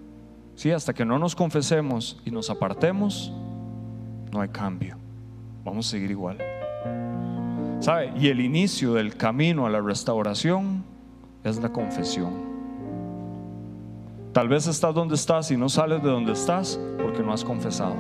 Sí, 0.55 0.71
hasta 0.71 0.95
que 0.95 1.05
no 1.05 1.19
nos 1.19 1.35
confesemos 1.35 2.21
y 2.25 2.31
nos 2.31 2.49
apartemos, 2.49 3.33
no 4.33 4.41
hay 4.41 4.49
cambio. 4.49 4.97
Vamos 5.65 5.89
a 5.89 5.91
seguir 5.91 6.11
igual. 6.11 6.39
¿Sabe? 7.81 8.13
Y 8.17 8.29
el 8.29 8.41
inicio 8.41 8.95
del 8.95 9.17
camino 9.17 9.67
a 9.67 9.71
la 9.71 9.81
restauración 9.81 10.85
es 11.43 11.59
la 11.59 11.71
confesión. 11.71 12.55
Tal 14.33 14.49
vez 14.49 14.67
estás 14.67 14.95
donde 14.95 15.15
estás 15.15 15.51
y 15.51 15.57
no 15.57 15.69
sales 15.69 16.03
de 16.03 16.09
donde 16.09 16.33
estás 16.33 16.79
porque 17.01 17.23
no 17.23 17.33
has 17.33 17.45
confesado. 17.45 17.95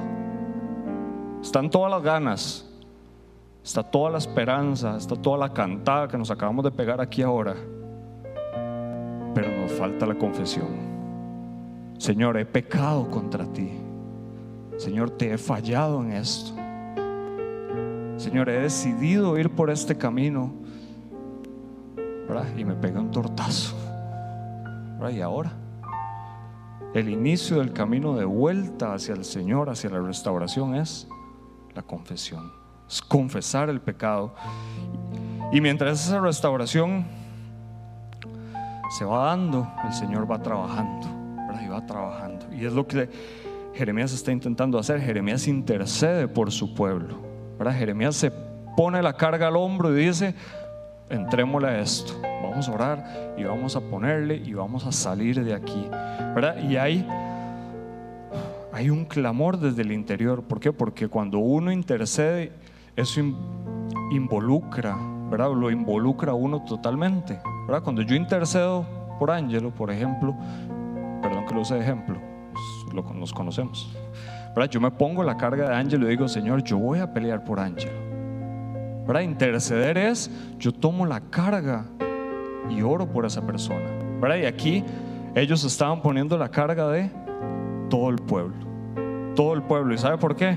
Están 1.42 1.70
todas 1.70 1.90
las 1.90 2.02
ganas, 2.02 2.70
está 3.62 3.82
toda 3.82 4.10
la 4.10 4.18
esperanza, 4.18 4.96
está 4.96 5.16
toda 5.16 5.38
la 5.38 5.52
cantada 5.52 6.08
que 6.08 6.16
nos 6.16 6.30
acabamos 6.30 6.64
de 6.64 6.70
pegar 6.70 7.00
aquí 7.00 7.22
ahora, 7.22 7.54
pero 9.34 9.56
nos 9.60 9.72
falta 9.72 10.06
la 10.06 10.14
confesión. 10.14 10.93
Señor, 11.98 12.36
he 12.36 12.44
pecado 12.44 13.10
contra 13.10 13.44
ti. 13.52 13.72
Señor, 14.76 15.10
te 15.10 15.32
he 15.32 15.38
fallado 15.38 16.02
en 16.02 16.12
esto. 16.12 16.52
Señor, 18.16 18.48
he 18.48 18.60
decidido 18.60 19.38
ir 19.38 19.50
por 19.50 19.70
este 19.70 19.96
camino. 19.96 20.52
Y 22.56 22.64
me 22.64 22.74
pega 22.74 23.00
un 23.00 23.10
tortazo. 23.10 23.76
Y 25.12 25.20
ahora, 25.20 25.52
el 26.94 27.08
inicio 27.10 27.58
del 27.58 27.72
camino 27.72 28.14
de 28.16 28.24
vuelta 28.24 28.94
hacia 28.94 29.14
el 29.14 29.24
Señor, 29.24 29.68
hacia 29.68 29.90
la 29.90 30.00
restauración, 30.00 30.74
es 30.74 31.06
la 31.74 31.82
confesión. 31.82 32.52
es 32.88 33.02
confesar 33.02 33.68
el 33.68 33.80
pecado. 33.80 34.34
Y 35.52 35.60
mientras 35.60 36.06
esa 36.06 36.20
restauración 36.20 37.04
se 38.98 39.04
va 39.04 39.26
dando, 39.26 39.68
el 39.86 39.92
Señor 39.92 40.30
va 40.30 40.40
trabajando, 40.40 41.06
va 41.74 41.86
trabajando. 41.86 42.46
Y 42.52 42.64
es 42.64 42.72
lo 42.72 42.86
que 42.86 43.08
Jeremías 43.74 44.12
está 44.12 44.32
intentando 44.32 44.78
hacer. 44.78 45.00
Jeremías 45.00 45.48
intercede 45.48 46.28
por 46.28 46.52
su 46.52 46.74
pueblo, 46.74 47.16
¿verdad? 47.58 47.76
Jeremías 47.76 48.16
se 48.16 48.32
pone 48.76 49.02
la 49.02 49.12
carga 49.14 49.48
al 49.48 49.56
hombro 49.56 49.96
y 49.96 50.06
dice, 50.06 50.34
entrémosle 51.10 51.68
a 51.68 51.80
esto, 51.80 52.14
vamos 52.22 52.68
a 52.68 52.72
orar 52.72 53.34
y 53.36 53.44
vamos 53.44 53.76
a 53.76 53.80
ponerle 53.80 54.36
y 54.36 54.54
vamos 54.54 54.86
a 54.86 54.92
salir 54.92 55.42
de 55.44 55.54
aquí, 55.54 55.86
¿verdad? 56.34 56.62
Y 56.62 56.76
hay, 56.76 57.06
hay 58.72 58.90
un 58.90 59.04
clamor 59.04 59.58
desde 59.58 59.82
el 59.82 59.92
interior, 59.92 60.42
¿por 60.42 60.60
qué? 60.60 60.72
Porque 60.72 61.08
cuando 61.08 61.38
uno 61.38 61.70
intercede, 61.72 62.52
eso 62.96 63.20
involucra, 64.10 64.96
¿verdad? 65.30 65.52
Lo 65.52 65.70
involucra 65.70 66.32
a 66.32 66.34
uno 66.34 66.64
totalmente, 66.64 67.38
¿verdad? 67.66 67.82
Cuando 67.82 68.02
yo 68.02 68.14
intercedo 68.14 68.86
por 69.18 69.30
Ángelo, 69.30 69.70
por 69.70 69.90
ejemplo, 69.90 70.34
de 71.62 71.80
ejemplo, 71.80 72.18
pues, 72.52 72.94
lo, 72.94 73.02
nos 73.14 73.32
conocemos. 73.32 73.94
Yo 74.70 74.80
me 74.80 74.90
pongo 74.90 75.24
la 75.24 75.36
carga 75.36 75.68
de 75.68 75.74
Ángelo 75.74 76.06
y 76.06 76.10
digo, 76.10 76.28
Señor, 76.28 76.62
yo 76.62 76.78
voy 76.78 77.00
a 77.00 77.12
pelear 77.12 77.44
por 77.44 77.58
Ángelo. 77.58 78.04
¿verdad? 79.06 79.22
Interceder 79.22 79.98
es, 79.98 80.30
yo 80.58 80.72
tomo 80.72 81.04
la 81.06 81.20
carga 81.20 81.86
y 82.70 82.82
oro 82.82 83.06
por 83.06 83.26
esa 83.26 83.42
persona. 83.42 83.90
Y 84.40 84.46
aquí 84.46 84.82
ellos 85.34 85.64
estaban 85.64 86.00
poniendo 86.00 86.38
la 86.38 86.48
carga 86.48 86.88
de 86.88 87.10
todo 87.90 88.08
el 88.08 88.16
pueblo, 88.16 88.56
todo 89.34 89.52
el 89.52 89.62
pueblo. 89.62 89.92
¿Y 89.92 89.98
sabe 89.98 90.16
por 90.16 90.34
qué? 90.34 90.56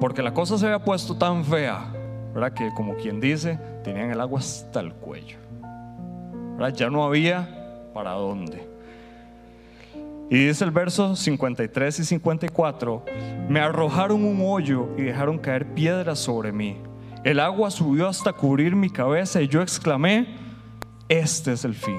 Porque 0.00 0.22
la 0.22 0.34
cosa 0.34 0.58
se 0.58 0.66
había 0.66 0.84
puesto 0.84 1.16
tan 1.16 1.44
fea. 1.44 1.92
Que 2.54 2.70
como 2.74 2.96
quien 2.96 3.18
dice, 3.18 3.58
tenían 3.82 4.10
el 4.10 4.20
agua 4.20 4.40
hasta 4.40 4.80
el 4.80 4.92
cuello. 4.92 5.38
Ya 6.74 6.90
no 6.90 7.04
había 7.04 7.90
para 7.94 8.12
dónde. 8.12 8.65
Y 10.28 10.46
dice 10.46 10.64
el 10.64 10.72
verso 10.72 11.14
53 11.14 12.00
y 12.00 12.04
54, 12.04 13.04
me 13.48 13.60
arrojaron 13.60 14.24
un 14.24 14.40
hoyo 14.42 14.88
y 14.96 15.02
dejaron 15.02 15.38
caer 15.38 15.72
piedras 15.74 16.18
sobre 16.18 16.50
mí. 16.50 16.78
El 17.22 17.38
agua 17.38 17.70
subió 17.70 18.08
hasta 18.08 18.32
cubrir 18.32 18.74
mi 18.74 18.90
cabeza 18.90 19.40
y 19.40 19.46
yo 19.46 19.62
exclamé, 19.62 20.26
este 21.08 21.52
es 21.52 21.64
el 21.64 21.74
fin. 21.74 21.98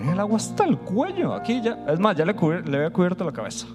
El 0.00 0.18
agua 0.18 0.38
hasta 0.38 0.64
el 0.64 0.78
cuello, 0.78 1.32
aquí 1.32 1.60
ya, 1.62 1.78
es 1.88 2.00
más, 2.00 2.16
ya 2.16 2.24
le, 2.24 2.34
le 2.34 2.76
había 2.76 2.90
cubierto 2.90 3.24
la 3.24 3.32
cabeza. 3.32 3.66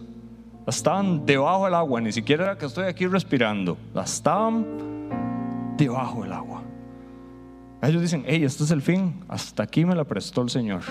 Estaban 0.67 1.25
debajo 1.25 1.65
del 1.65 1.75
agua, 1.75 2.01
ni 2.01 2.11
siquiera 2.11 2.43
era 2.43 2.57
que 2.57 2.65
estoy 2.65 2.85
aquí 2.85 3.05
respirando, 3.05 3.77
estaban 3.95 4.65
debajo 5.77 6.23
del 6.23 6.33
agua. 6.33 6.61
Ellos 7.81 8.01
dicen, 8.01 8.23
hey, 8.25 8.43
este 8.43 8.63
es 8.63 8.71
el 8.71 8.81
fin, 8.81 9.23
hasta 9.29 9.63
aquí 9.63 9.85
me 9.85 9.95
la 9.95 10.03
prestó 10.03 10.41
el 10.41 10.49
Señor. 10.49 10.81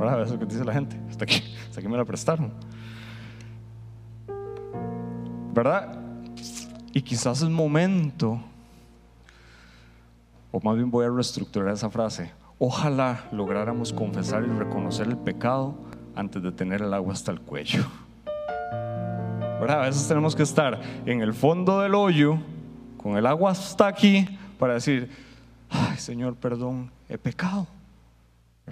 ¿Verdad? 0.00 0.22
Eso 0.22 0.34
es 0.34 0.40
lo 0.40 0.48
que 0.48 0.54
dice 0.54 0.64
la 0.64 0.72
gente. 0.72 0.98
Hasta 1.10 1.24
aquí, 1.24 1.42
hasta 1.68 1.80
aquí 1.80 1.88
me 1.88 1.98
la 1.98 2.06
prestaron. 2.06 2.50
¿Verdad? 5.52 5.98
Y 6.94 7.02
quizás 7.02 7.42
es 7.42 7.50
momento, 7.50 8.40
o 10.50 10.60
más 10.60 10.76
bien 10.76 10.90
voy 10.90 11.04
a 11.04 11.10
reestructurar 11.10 11.74
esa 11.74 11.90
frase. 11.90 12.32
Ojalá 12.58 13.28
lográramos 13.30 13.92
confesar 13.92 14.42
y 14.44 14.46
reconocer 14.46 15.06
el 15.06 15.18
pecado 15.18 15.74
antes 16.16 16.42
de 16.42 16.50
tener 16.50 16.80
el 16.80 16.94
agua 16.94 17.12
hasta 17.12 17.30
el 17.30 17.40
cuello. 17.40 17.84
¿Verdad? 19.60 19.82
A 19.82 19.86
veces 19.86 20.08
tenemos 20.08 20.34
que 20.34 20.44
estar 20.44 20.80
en 21.04 21.20
el 21.20 21.34
fondo 21.34 21.80
del 21.80 21.94
hoyo, 21.94 22.38
con 22.96 23.18
el 23.18 23.26
agua 23.26 23.50
hasta 23.50 23.86
aquí, 23.86 24.26
para 24.58 24.74
decir, 24.74 25.10
ay 25.68 25.98
Señor, 25.98 26.36
perdón, 26.36 26.90
he 27.06 27.18
pecado. 27.18 27.66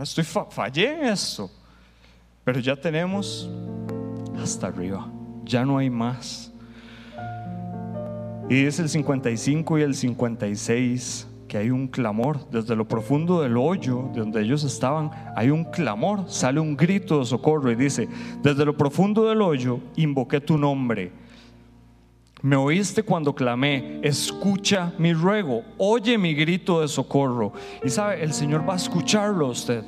Estoy 0.01 0.25
fallé 0.25 0.95
en 0.95 1.05
eso. 1.07 1.51
Pero 2.45 2.61
ya 2.61 2.77
tenemos 2.77 3.51
hasta 4.41 4.69
arriba. 4.69 5.11
Ya 5.45 5.65
no 5.65 5.79
hay 5.79 5.91
más. 5.91 6.53
Y 8.49 8.65
es 8.65 8.79
el 8.79 8.89
55 8.89 9.79
y 9.79 9.83
el 9.83 9.95
56 9.95 11.27
que 11.49 11.59
hay 11.59 11.71
un 11.71 11.89
clamor 11.89 12.49
desde 12.51 12.77
lo 12.77 12.87
profundo 12.87 13.41
del 13.41 13.57
hoyo 13.57 14.11
de 14.13 14.21
donde 14.21 14.43
ellos 14.43 14.65
estaban. 14.65 15.11
Hay 15.35 15.51
un 15.51 15.65
clamor, 15.65 16.25
sale 16.29 16.61
un 16.61 16.77
grito 16.77 17.19
de 17.19 17.25
socorro 17.25 17.71
y 17.73 17.75
dice, 17.75 18.09
desde 18.43 18.65
lo 18.65 18.77
profundo 18.77 19.29
del 19.29 19.41
hoyo 19.41 19.81
invoqué 19.97 20.41
tu 20.41 20.59
nombre. 20.59 21.11
Me 22.43 22.57
oíste 22.57 23.03
cuando 23.03 23.35
clamé, 23.35 24.01
escucha 24.03 24.93
mi 24.99 25.13
ruego, 25.13 25.65
oye 25.77 26.17
mi 26.19 26.35
grito 26.35 26.81
de 26.81 26.89
socorro. 26.89 27.53
Y 27.85 27.89
sabe, 27.89 28.23
el 28.23 28.33
Señor 28.33 28.69
va 28.69 28.75
a 28.75 28.77
escucharlo 28.77 29.47
a 29.47 29.51
usted 29.51 29.85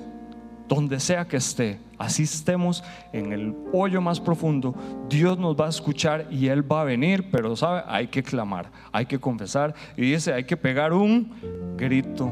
donde 0.71 1.01
sea 1.01 1.27
que 1.27 1.37
esté, 1.37 1.81
así 1.99 2.23
estemos 2.23 2.85
en 3.13 3.33
el 3.33 3.57
hoyo 3.73 4.01
más 4.01 4.21
profundo, 4.21 4.73
Dios 5.09 5.37
nos 5.37 5.57
va 5.57 5.67
a 5.67 5.69
escuchar 5.69 6.29
y 6.31 6.47
Él 6.47 6.71
va 6.71 6.83
a 6.83 6.85
venir, 6.85 7.29
pero 7.33 7.57
sabe, 7.57 7.83
hay 7.89 8.07
que 8.07 8.23
clamar, 8.23 8.71
hay 8.93 9.05
que 9.07 9.19
confesar 9.19 9.75
y 9.97 10.13
dice, 10.13 10.33
hay 10.33 10.45
que 10.45 10.57
pegar 10.57 10.93
un 10.93 11.33
grito 11.77 12.31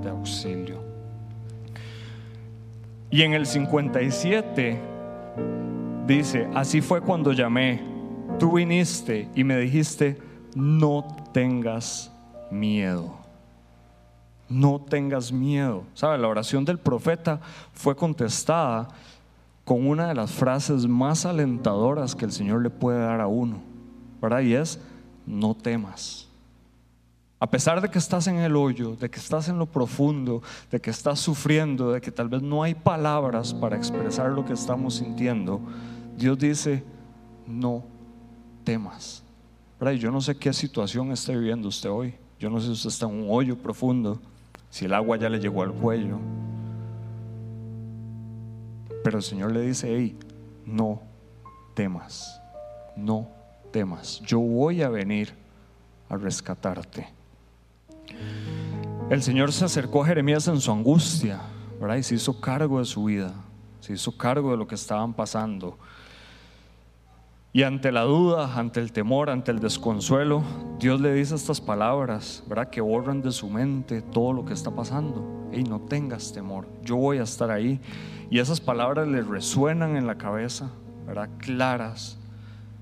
de 0.00 0.10
auxilio. 0.10 0.80
Y 3.10 3.22
en 3.22 3.34
el 3.34 3.46
57 3.46 4.80
dice, 6.06 6.48
así 6.54 6.80
fue 6.80 7.00
cuando 7.00 7.32
llamé, 7.32 7.82
tú 8.42 8.56
viniste 8.56 9.28
y 9.36 9.44
me 9.44 9.56
dijiste, 9.56 10.18
no 10.56 11.06
tengas 11.32 12.12
miedo 12.50 13.22
no 14.48 14.80
tengas 14.80 15.32
miedo. 15.32 15.84
¿Sabe? 15.94 16.18
La 16.18 16.28
oración 16.28 16.64
del 16.64 16.78
profeta 16.78 17.40
fue 17.72 17.96
contestada 17.96 18.88
con 19.64 19.86
una 19.86 20.08
de 20.08 20.14
las 20.14 20.32
frases 20.32 20.86
más 20.86 21.24
alentadoras 21.24 22.14
que 22.14 22.24
el 22.24 22.32
Señor 22.32 22.62
le 22.62 22.68
puede 22.68 22.98
dar 22.98 23.20
a 23.20 23.28
uno, 23.28 23.62
¿verdad? 24.20 24.40
Y 24.40 24.54
es, 24.54 24.78
no 25.24 25.54
temas. 25.54 26.28
A 27.38 27.48
pesar 27.48 27.80
de 27.80 27.88
que 27.88 27.98
estás 27.98 28.26
en 28.26 28.40
el 28.40 28.54
hoyo, 28.56 28.94
de 28.96 29.08
que 29.08 29.18
estás 29.18 29.48
en 29.48 29.58
lo 29.58 29.66
profundo, 29.66 30.42
de 30.70 30.80
que 30.80 30.90
estás 30.90 31.18
sufriendo, 31.18 31.92
de 31.92 32.00
que 32.00 32.10
tal 32.10 32.28
vez 32.28 32.42
no 32.42 32.62
hay 32.62 32.74
palabras 32.74 33.54
para 33.54 33.76
expresar 33.76 34.30
lo 34.30 34.44
que 34.44 34.52
estamos 34.52 34.96
sintiendo, 34.96 35.62
Dios 36.18 36.38
dice, 36.38 36.84
no 37.46 37.84
temas. 38.64 39.22
Yo 39.98 40.10
no 40.10 40.20
sé 40.20 40.36
qué 40.36 40.52
situación 40.52 41.10
está 41.10 41.32
viviendo 41.32 41.68
usted 41.68 41.90
hoy. 41.90 42.14
Yo 42.38 42.48
no 42.50 42.60
sé 42.60 42.66
si 42.66 42.72
usted 42.72 42.88
está 42.88 43.06
en 43.06 43.24
un 43.24 43.26
hoyo 43.30 43.56
profundo 43.56 44.20
si 44.70 44.86
el 44.86 44.94
agua 44.94 45.18
ya 45.18 45.28
le 45.28 45.38
llegó 45.38 45.62
al 45.62 45.72
cuello. 45.72 46.18
Pero 49.04 49.18
el 49.18 49.22
Señor 49.22 49.52
le 49.52 49.60
dice, 49.60 49.94
hey, 49.94 50.16
no 50.64 51.02
temas, 51.74 52.40
no 52.96 53.28
temas, 53.70 54.20
yo 54.20 54.38
voy 54.38 54.82
a 54.82 54.88
venir 54.88 55.34
a 56.08 56.16
rescatarte. 56.16 57.08
El 59.10 59.22
Señor 59.22 59.52
se 59.52 59.64
acercó 59.64 60.02
a 60.02 60.06
Jeremías 60.06 60.46
en 60.48 60.60
su 60.60 60.70
angustia, 60.70 61.40
¿verdad? 61.80 61.96
Y 61.96 62.02
se 62.02 62.14
hizo 62.14 62.40
cargo 62.40 62.78
de 62.78 62.84
su 62.84 63.04
vida, 63.04 63.34
se 63.80 63.92
hizo 63.92 64.16
cargo 64.16 64.52
de 64.52 64.56
lo 64.56 64.66
que 64.66 64.76
estaban 64.76 65.12
pasando. 65.12 65.76
Y 67.54 67.64
ante 67.64 67.92
la 67.92 68.02
duda, 68.02 68.58
ante 68.58 68.80
el 68.80 68.92
temor, 68.92 69.28
ante 69.28 69.50
el 69.50 69.58
desconsuelo, 69.58 70.42
Dios 70.78 71.02
le 71.02 71.12
dice 71.12 71.34
estas 71.34 71.60
palabras, 71.60 72.42
¿verdad? 72.48 72.70
Que 72.70 72.80
borran 72.80 73.20
de 73.20 73.30
su 73.30 73.50
mente 73.50 74.00
todo 74.00 74.32
lo 74.32 74.46
que 74.46 74.54
está 74.54 74.70
pasando. 74.70 75.50
Y 75.52 75.62
no 75.62 75.78
tengas 75.78 76.32
temor, 76.32 76.66
yo 76.82 76.96
voy 76.96 77.18
a 77.18 77.24
estar 77.24 77.50
ahí. 77.50 77.78
Y 78.30 78.38
esas 78.38 78.58
palabras 78.58 79.06
le 79.06 79.20
resuenan 79.20 79.96
en 79.96 80.06
la 80.06 80.16
cabeza, 80.16 80.70
¿verdad? 81.06 81.28
Claras, 81.36 82.16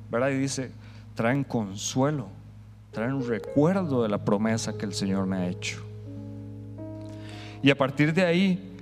¿verdad? 0.09 0.29
Y 0.31 0.39
dice, 0.39 0.71
traen 1.17 1.43
consuelo, 1.43 2.29
traen 2.93 3.27
recuerdo 3.27 4.05
de 4.05 4.09
la 4.09 4.25
promesa 4.25 4.79
que 4.79 4.87
el 4.87 4.95
Señor 4.95 5.27
me 5.27 5.37
ha 5.39 5.49
hecho. 5.49 5.85
Y 7.61 7.73
a 7.73 7.77
partir 7.77 8.15
de 8.15 8.25
ahí, 8.25 8.73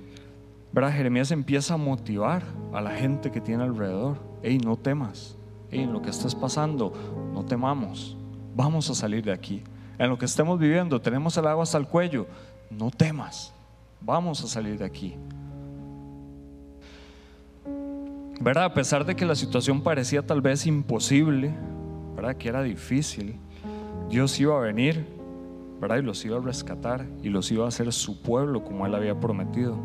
¿verdad? 0.71 0.93
Jeremías 0.93 1.31
empieza 1.31 1.73
a 1.73 1.77
motivar 1.77 2.43
a 2.73 2.79
la 2.79 2.91
gente 2.91 3.31
que 3.31 3.41
tiene 3.41 3.63
alrededor. 3.63 4.19
Ey, 4.43 4.59
no 4.59 4.77
temas 4.77 5.38
en 5.71 5.93
lo 5.93 6.01
que 6.01 6.09
estés 6.09 6.35
pasando, 6.35 6.93
no 7.33 7.43
temamos, 7.45 8.17
vamos 8.55 8.89
a 8.89 8.95
salir 8.95 9.23
de 9.23 9.31
aquí. 9.31 9.63
En 9.97 10.09
lo 10.09 10.17
que 10.17 10.25
estemos 10.25 10.57
viviendo, 10.59 11.01
tenemos 11.01 11.35
el 11.37 11.47
agua 11.47 11.63
hasta 11.63 11.77
el 11.77 11.87
cuello, 11.87 12.27
no 12.69 12.89
temas, 12.91 13.53
vamos 14.01 14.43
a 14.43 14.47
salir 14.47 14.77
de 14.77 14.85
aquí. 14.85 15.15
¿Verdad? 18.41 18.65
A 18.65 18.73
pesar 18.73 19.05
de 19.05 19.15
que 19.15 19.25
la 19.25 19.35
situación 19.35 19.81
parecía 19.81 20.25
tal 20.25 20.41
vez 20.41 20.65
imposible, 20.65 21.53
¿verdad? 22.15 22.37
Que 22.37 22.47
era 22.47 22.63
difícil, 22.63 23.35
Dios 24.09 24.39
iba 24.39 24.57
a 24.57 24.61
venir, 24.61 25.05
¿verdad? 25.81 25.97
Y 25.97 26.01
los 26.01 26.23
iba 26.23 26.37
a 26.37 26.41
rescatar 26.41 27.05
y 27.21 27.29
los 27.29 27.51
iba 27.51 27.65
a 27.65 27.67
hacer 27.67 27.91
su 27.91 28.21
pueblo 28.21 28.63
como 28.63 28.85
Él 28.85 28.95
había 28.95 29.19
prometido. 29.19 29.77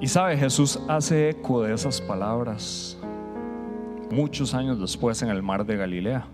Y 0.00 0.08
sabe, 0.08 0.36
Jesús 0.36 0.80
hace 0.88 1.30
eco 1.30 1.62
de 1.62 1.74
esas 1.74 2.00
palabras 2.00 2.98
muchos 4.10 4.54
años 4.54 4.80
después 4.80 5.22
en 5.22 5.30
el 5.30 5.42
mar 5.42 5.64
de 5.64 5.76
Galilea. 5.76 6.26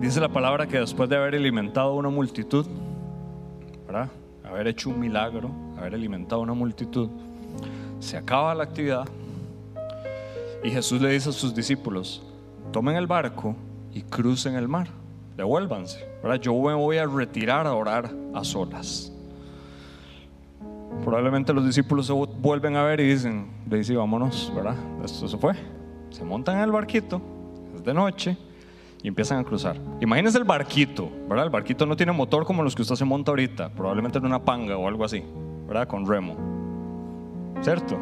Dice 0.00 0.20
la 0.20 0.28
palabra 0.28 0.66
que 0.66 0.78
después 0.78 1.08
de 1.08 1.16
haber 1.16 1.34
alimentado 1.34 1.90
a 1.90 1.94
una 1.94 2.10
multitud, 2.10 2.66
¿verdad? 3.86 4.10
haber 4.44 4.68
hecho 4.68 4.90
un 4.90 5.00
milagro, 5.00 5.50
haber 5.78 5.94
alimentado 5.94 6.40
a 6.40 6.44
una 6.44 6.54
multitud, 6.54 7.08
se 7.98 8.16
acaba 8.16 8.54
la 8.54 8.64
actividad 8.64 9.04
y 10.62 10.70
Jesús 10.70 11.00
le 11.00 11.10
dice 11.10 11.30
a 11.30 11.32
sus 11.32 11.54
discípulos, 11.54 12.22
tomen 12.72 12.96
el 12.96 13.06
barco 13.06 13.56
y 13.92 14.02
crucen 14.02 14.56
el 14.56 14.68
mar, 14.68 14.88
devuélvanse. 15.36 16.06
¿verdad? 16.22 16.40
Yo 16.40 16.52
me 16.54 16.74
voy 16.74 16.98
a 16.98 17.06
retirar 17.06 17.66
a 17.66 17.74
orar 17.74 18.10
a 18.34 18.44
solas. 18.44 19.12
Probablemente 21.02 21.52
los 21.52 21.66
discípulos 21.66 22.06
se 22.06 22.12
vuelven 22.12 22.76
a 22.76 22.82
ver 22.82 23.00
y 23.00 23.08
dicen, 23.08 23.48
le 23.68 23.78
dice, 23.78 23.96
vámonos, 23.96 24.52
¿verdad? 24.54 24.76
Esto 25.04 25.28
se 25.28 25.36
fue. 25.36 25.54
Se 26.10 26.24
montan 26.24 26.56
en 26.58 26.62
el 26.62 26.72
barquito, 26.72 27.20
es 27.74 27.82
de 27.82 27.92
noche, 27.92 28.36
y 29.02 29.08
empiezan 29.08 29.38
a 29.38 29.44
cruzar. 29.44 29.76
Imagínense 30.00 30.38
el 30.38 30.44
barquito, 30.44 31.10
¿verdad? 31.28 31.44
El 31.44 31.50
barquito 31.50 31.84
no 31.84 31.96
tiene 31.96 32.12
motor 32.12 32.46
como 32.46 32.62
los 32.62 32.74
que 32.74 32.82
usted 32.82 32.94
se 32.94 33.04
monta 33.04 33.32
ahorita, 33.32 33.68
probablemente 33.70 34.18
en 34.18 34.24
una 34.24 34.42
panga 34.42 34.76
o 34.76 34.88
algo 34.88 35.04
así, 35.04 35.22
¿verdad? 35.66 35.86
Con 35.86 36.06
remo. 36.06 36.36
¿Cierto? 37.60 37.98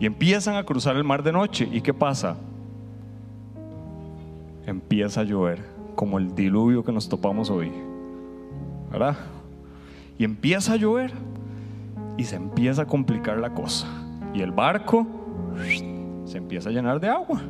Y 0.00 0.06
empiezan 0.06 0.56
a 0.56 0.64
cruzar 0.64 0.96
el 0.96 1.04
mar 1.04 1.22
de 1.22 1.30
noche. 1.30 1.68
¿Y 1.70 1.80
qué 1.80 1.94
pasa? 1.94 2.36
Empieza 4.66 5.20
a 5.20 5.24
llover, 5.24 5.64
como 5.94 6.18
el 6.18 6.34
diluvio 6.34 6.82
que 6.82 6.90
nos 6.90 7.08
topamos 7.08 7.50
hoy. 7.50 7.70
¿Verdad? 8.90 9.16
Y 10.18 10.24
empieza 10.24 10.72
a 10.72 10.76
llover 10.76 11.12
y 12.16 12.24
se 12.24 12.36
empieza 12.36 12.82
a 12.82 12.86
complicar 12.86 13.38
la 13.38 13.50
cosa. 13.50 13.86
Y 14.34 14.40
el 14.40 14.52
barco 14.52 15.06
se 16.24 16.38
empieza 16.38 16.68
a 16.68 16.72
llenar 16.72 17.00
de 17.00 17.08
agua. 17.08 17.42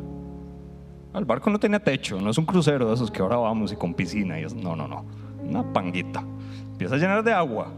El 1.14 1.24
barco 1.24 1.50
no 1.50 1.58
tenía 1.58 1.78
techo, 1.78 2.20
no 2.20 2.30
es 2.30 2.38
un 2.38 2.46
crucero 2.46 2.88
de 2.88 2.94
esos 2.94 3.10
que 3.10 3.20
ahora 3.20 3.36
vamos 3.36 3.72
y 3.72 3.76
con 3.76 3.92
piscina. 3.92 4.40
Y 4.40 4.44
es, 4.44 4.54
no, 4.54 4.74
no, 4.74 4.88
no. 4.88 5.04
Una 5.42 5.62
panguita. 5.72 6.24
Empieza 6.72 6.94
a 6.94 6.98
llenar 6.98 7.22
de 7.22 7.32
agua. 7.32 7.68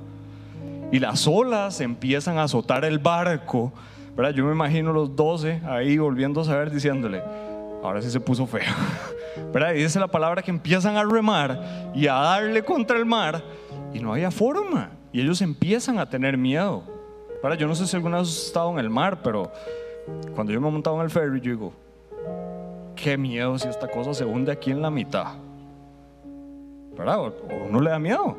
Y 0.92 1.00
las 1.00 1.26
olas 1.26 1.80
empiezan 1.80 2.38
a 2.38 2.44
azotar 2.44 2.84
el 2.84 2.98
barco. 2.98 3.72
¿verdad? 4.16 4.32
Yo 4.32 4.44
me 4.44 4.52
imagino 4.52 4.92
los 4.92 5.16
doce 5.16 5.60
ahí 5.66 5.98
volviendo 5.98 6.42
a 6.42 6.44
saber 6.44 6.70
diciéndole, 6.70 7.22
ahora 7.82 8.00
sí 8.00 8.10
se 8.10 8.20
puso 8.20 8.46
feo. 8.46 8.62
¿verdad? 9.52 9.74
Y 9.74 9.82
dice 9.82 9.98
la 9.98 10.08
palabra 10.08 10.42
que 10.42 10.52
empiezan 10.52 10.96
a 10.96 11.02
remar 11.02 11.90
y 11.94 12.06
a 12.06 12.14
darle 12.14 12.62
contra 12.62 12.96
el 12.96 13.04
mar 13.04 13.42
y 13.92 13.98
no 13.98 14.12
había 14.12 14.30
forma. 14.30 14.90
Y 15.14 15.20
ellos 15.20 15.40
empiezan 15.42 16.00
a 16.00 16.10
tener 16.10 16.36
miedo. 16.36 16.82
Para 17.40 17.54
yo 17.54 17.68
no 17.68 17.76
sé 17.76 17.86
si 17.86 17.94
alguna 17.94 18.18
vez 18.18 18.28
has 18.28 18.46
estado 18.46 18.72
en 18.72 18.80
el 18.80 18.90
mar, 18.90 19.22
pero 19.22 19.48
cuando 20.34 20.52
yo 20.52 20.60
me 20.60 20.66
he 20.66 20.70
montado 20.72 20.96
en 20.96 21.02
el 21.02 21.10
ferry, 21.10 21.40
yo 21.40 21.52
digo, 21.52 21.72
qué 22.96 23.16
miedo 23.16 23.56
si 23.56 23.68
esta 23.68 23.86
cosa 23.86 24.12
se 24.12 24.24
hunde 24.24 24.50
aquí 24.50 24.72
en 24.72 24.82
la 24.82 24.90
mitad. 24.90 25.34
¿Verdad? 26.98 27.20
O, 27.20 27.32
uno 27.68 27.80
le 27.80 27.90
da 27.90 27.98
miedo. 28.00 28.36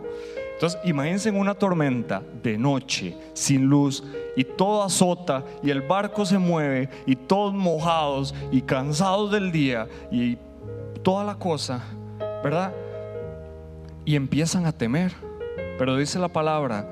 Entonces, 0.56 0.78
imagínense 0.84 1.30
en 1.30 1.38
una 1.38 1.54
tormenta 1.54 2.22
de 2.44 2.58
noche, 2.58 3.16
sin 3.32 3.68
luz, 3.68 4.04
y 4.36 4.44
todo 4.44 4.84
azota, 4.84 5.46
y 5.64 5.70
el 5.70 5.82
barco 5.82 6.26
se 6.26 6.38
mueve, 6.38 6.90
y 7.06 7.16
todos 7.16 7.54
mojados 7.54 8.36
y 8.52 8.62
cansados 8.62 9.32
del 9.32 9.50
día, 9.50 9.88
y 10.12 10.38
toda 11.04 11.24
la 11.24 11.36
cosa, 11.36 11.86
¿verdad? 12.44 12.74
Y 14.04 14.18
empiezan 14.18 14.66
a 14.66 14.74
temer. 14.74 15.25
Pero 15.78 15.98
dice 15.98 16.20
la 16.20 16.30
palabra, 16.30 16.88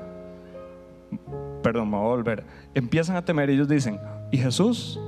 perdón, 1.62 1.90
me 1.90 1.96
voy 1.96 2.06
a 2.06 2.08
volver, 2.08 2.44
empiezan 2.74 3.16
a 3.16 3.24
temer 3.24 3.48
y 3.50 3.54
ellos 3.54 3.68
dicen, 3.68 3.98
¿y 4.30 4.36
Jesús? 4.36 5.00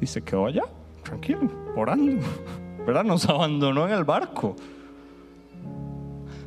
Y 0.00 0.06
se 0.06 0.20
quedó 0.22 0.46
allá, 0.46 0.64
tranquilo, 1.02 1.50
orando, 1.74 2.22
¿verdad? 2.86 3.04
Nos 3.04 3.28
abandonó 3.28 3.86
en 3.86 3.94
el 3.94 4.04
barco. 4.04 4.54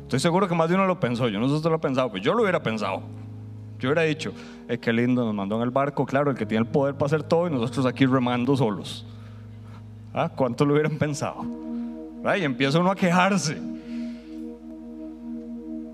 Estoy 0.02 0.20
seguro 0.20 0.46
que 0.48 0.54
más 0.54 0.68
de 0.68 0.76
uno 0.76 0.86
lo 0.86 1.00
pensó, 1.00 1.28
yo 1.28 1.40
no 1.40 1.48
sé 1.48 1.58
si 1.58 1.68
lo 1.68 1.74
ha 1.74 1.80
pensado, 1.80 2.10
pues 2.10 2.22
yo 2.22 2.32
lo 2.34 2.42
hubiera 2.42 2.62
pensado. 2.62 3.02
Yo 3.78 3.88
hubiera 3.88 4.02
dicho, 4.02 4.32
es 4.66 4.78
que 4.78 4.92
lindo, 4.92 5.24
nos 5.24 5.34
mandó 5.34 5.56
en 5.56 5.62
el 5.62 5.70
barco, 5.70 6.04
claro, 6.04 6.30
el 6.30 6.36
que 6.36 6.46
tiene 6.46 6.64
el 6.64 6.70
poder 6.70 6.94
para 6.94 7.06
hacer 7.06 7.22
todo 7.22 7.46
y 7.46 7.50
nosotros 7.50 7.86
aquí 7.86 8.06
remando 8.06 8.56
solos. 8.56 9.06
¿Ah? 10.12 10.28
¿Cuánto 10.34 10.64
lo 10.64 10.72
hubieran 10.72 10.98
pensado? 10.98 11.44
Y 12.36 12.42
empieza 12.42 12.80
uno 12.80 12.90
a 12.90 12.96
quejarse. 12.96 13.77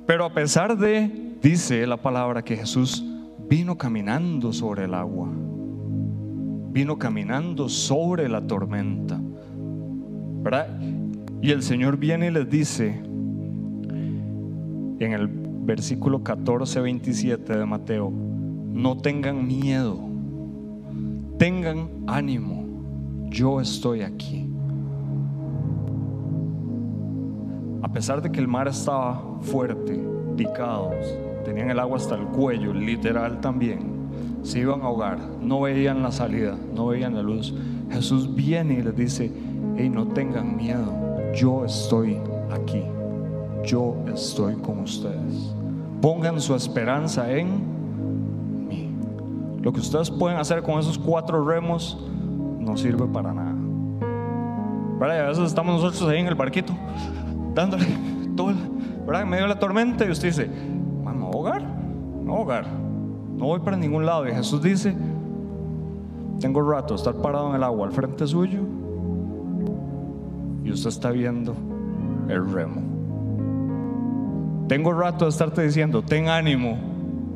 Pero 0.07 0.25
a 0.25 0.33
pesar 0.33 0.77
de, 0.77 1.37
dice 1.43 1.87
la 1.87 1.97
palabra, 1.97 2.43
que 2.43 2.57
Jesús 2.57 3.05
vino 3.49 3.77
caminando 3.79 4.53
sobre 4.53 4.85
el 4.85 4.95
agua, 4.95 5.29
vino 6.71 6.99
caminando 6.99 7.69
sobre 7.69 8.29
la 8.29 8.47
tormenta, 8.47 9.19
¿verdad? 10.43 10.79
Y 11.41 11.51
el 11.51 11.63
Señor 11.63 11.97
viene 11.97 12.27
y 12.27 12.31
les 12.31 12.49
dice 12.51 13.03
en 14.99 15.13
el 15.13 15.27
versículo 15.29 16.23
14, 16.23 16.81
27 16.81 17.57
de 17.57 17.67
Mateo, 17.67 18.11
no 18.11 18.99
tengan 18.99 19.47
miedo, 19.47 19.99
tengan 21.39 21.89
ánimo, 22.07 22.65
yo 23.31 23.61
estoy 23.61 24.03
aquí. 24.03 24.54
Pesar 27.95 28.21
de 28.21 28.33
que 28.33 28.41
el 28.41 28.49
mar 28.49 28.67
estaba 28.67 29.23
fuerte, 29.43 30.05
picados, 30.37 31.17
tenían 31.45 31.71
el 31.71 31.79
agua 31.79 31.97
hasta 31.97 32.17
el 32.17 32.27
cuello, 32.27 32.75
literal 32.75 33.41
también, 33.41 33.79
se 34.43 34.59
iban 34.59 34.83
a 34.83 34.87
ahogar, 34.87 35.19
no 35.41 35.61
veían 35.61 36.03
la 36.03 36.11
salida, 36.11 36.57
no 36.75 36.89
veían 36.89 37.15
la 37.15 37.23
luz. 37.23 37.55
Jesús 37.91 38.35
viene 38.35 38.75
y 38.75 38.83
les 38.83 38.97
dice, 38.97 39.31
hey, 39.77 39.89
no 39.89 40.09
tengan 40.09 40.57
miedo, 40.57 40.93
yo 41.35 41.65
estoy 41.65 42.19
aquí, 42.51 42.83
yo 43.63 43.95
estoy 44.13 44.57
con 44.57 44.81
ustedes. 44.81 45.55
Pongan 46.03 46.41
su 46.41 46.57
esperanza 46.57 47.31
en 47.31 48.67
mí. 48.67 48.91
Lo 49.63 49.73
que 49.73 49.79
ustedes 49.79 50.11
pueden 50.11 50.39
hacer 50.39 50.65
con 50.65 50.81
esos 50.81 50.99
cuatro 50.99 51.45
remos 51.45 51.97
no 52.59 52.77
sirve 52.77 53.07
para 53.07 53.33
nada. 53.33 53.55
¿Verdad? 54.99 55.27
a 55.27 55.29
veces 55.29 55.45
estamos 55.45 55.81
nosotros 55.81 56.09
ahí 56.11 56.19
en 56.19 56.27
el 56.27 56.35
barquito 56.35 56.75
dándole 57.55 57.87
todo, 58.37 58.55
¿verdad? 59.07 59.23
En 59.23 59.29
medio 59.29 59.45
de 59.45 59.49
la 59.49 59.59
tormenta 59.59 60.05
y 60.05 60.11
usted 60.11 60.29
dice, 60.29 60.49
¿me 60.49 61.11
hogar? 61.35 61.63
No 62.25 62.37
hogar. 62.37 62.67
No 63.37 63.47
voy 63.47 63.61
para 63.61 63.77
ningún 63.77 64.07
lado. 64.07 64.27
Y 64.29 64.33
Jesús 64.33 64.63
dice, 64.63 64.95
tengo 66.41 66.63
rato 66.63 66.95
de 66.95 66.99
estar 66.99 67.15
parado 67.17 67.51
en 67.51 67.57
el 67.57 67.63
agua 67.63 67.87
al 67.87 67.93
frente 67.93 68.27
suyo 68.27 68.61
y 70.65 70.71
usted 70.71 70.89
está 70.89 71.11
viendo 71.11 71.55
el 72.29 72.53
remo. 72.53 72.83
Tengo 74.69 74.93
rato 74.93 75.27
de 75.27 75.31
estarte 75.31 75.63
diciendo, 75.63 76.03
ten 76.03 76.29
ánimo, 76.29 76.77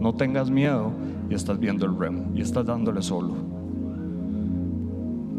no 0.01 0.15
tengas 0.15 0.51
miedo 0.51 0.93
y 1.29 1.35
estás 1.35 1.59
viendo 1.59 1.85
el 1.85 1.97
remo 1.99 2.31
y 2.35 2.41
estás 2.41 2.65
dándole 2.65 3.03
solo. 3.03 3.35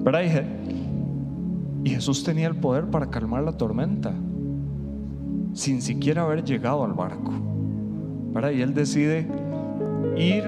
¿Verdad? 0.04 0.22
Y 1.84 1.90
Jesús 1.90 2.24
tenía 2.24 2.48
el 2.48 2.56
poder 2.56 2.86
para 2.86 3.10
calmar 3.10 3.44
la 3.44 3.54
tormenta 3.54 4.14
sin 5.54 5.82
siquiera 5.82 6.24
haber 6.24 6.44
llegado 6.44 6.84
al 6.84 6.94
barco. 6.94 7.32
¿verdad? 8.34 8.52
Y 8.52 8.62
él 8.62 8.74
decide 8.74 9.28
ir 10.16 10.44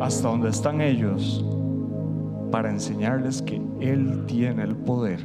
hasta 0.00 0.28
donde 0.28 0.50
están 0.50 0.80
ellos 0.80 1.44
para 2.50 2.70
enseñarles 2.70 3.42
que 3.42 3.60
Él 3.80 4.24
tiene 4.26 4.62
el 4.62 4.74
poder 4.74 5.20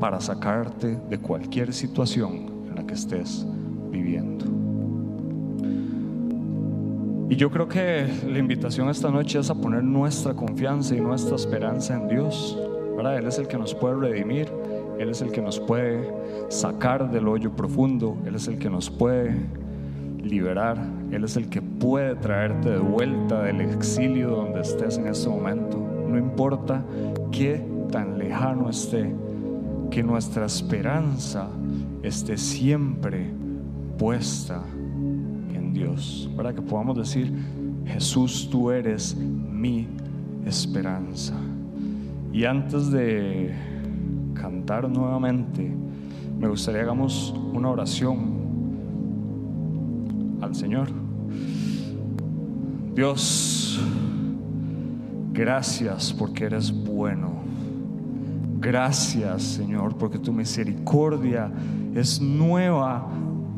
para 0.00 0.20
sacarte 0.20 0.98
de 1.08 1.18
cualquier 1.18 1.72
situación 1.72 2.66
en 2.68 2.74
la 2.74 2.86
que 2.86 2.94
estés 2.94 3.46
viviendo. 3.90 4.44
Y 7.30 7.36
yo 7.36 7.50
creo 7.50 7.68
que 7.68 8.06
la 8.28 8.38
invitación 8.38 8.88
esta 8.90 9.10
noche 9.10 9.38
es 9.38 9.50
a 9.50 9.54
poner 9.54 9.82
nuestra 9.82 10.34
confianza 10.34 10.94
y 10.94 11.00
nuestra 11.00 11.36
esperanza 11.36 11.94
en 11.94 12.08
Dios. 12.08 12.58
¿verdad? 12.96 13.16
Él 13.18 13.26
es 13.26 13.38
el 13.38 13.48
que 13.48 13.56
nos 13.56 13.74
puede 13.74 13.94
redimir, 13.96 14.48
él 14.98 15.10
es 15.10 15.20
el 15.22 15.32
que 15.32 15.42
nos 15.42 15.58
puede 15.58 16.08
sacar 16.48 17.10
del 17.10 17.26
hoyo 17.28 17.52
profundo, 17.52 18.16
Él 18.26 18.36
es 18.36 18.46
el 18.48 18.58
que 18.58 18.70
nos 18.70 18.90
puede 18.90 19.34
liberar, 20.22 20.78
Él 21.10 21.24
es 21.24 21.36
el 21.36 21.48
que 21.48 21.60
puede 21.60 22.14
traerte 22.16 22.70
de 22.70 22.78
vuelta 22.78 23.42
del 23.42 23.60
exilio 23.60 24.30
donde 24.30 24.60
estés 24.60 24.98
en 24.98 25.08
este 25.08 25.28
momento. 25.28 25.78
No 26.08 26.16
importa 26.16 26.84
qué 27.32 27.62
tan 27.90 28.18
lejano 28.18 28.70
esté, 28.70 29.12
que 29.90 30.02
nuestra 30.02 30.46
esperanza 30.46 31.48
esté 32.02 32.36
siempre 32.36 33.30
puesta 33.98 34.62
en 35.54 35.72
Dios, 35.72 36.30
para 36.36 36.54
que 36.54 36.62
podamos 36.62 36.96
decir, 36.96 37.32
Jesús, 37.84 38.48
tú 38.50 38.70
eres 38.70 39.16
mi 39.16 39.88
esperanza. 40.46 41.34
Y 42.32 42.44
antes 42.44 42.90
de 42.90 43.73
cantar 44.44 44.90
nuevamente, 44.90 45.74
me 46.38 46.48
gustaría 46.48 46.82
hagamos 46.82 47.34
una 47.54 47.70
oración 47.70 48.18
al 50.42 50.54
Señor. 50.54 50.88
Dios, 52.94 53.80
gracias 55.32 56.12
porque 56.12 56.44
eres 56.44 56.70
bueno. 56.70 57.32
Gracias, 58.60 59.42
Señor, 59.44 59.96
porque 59.96 60.18
tu 60.18 60.30
misericordia 60.30 61.50
es 61.94 62.20
nueva 62.20 63.08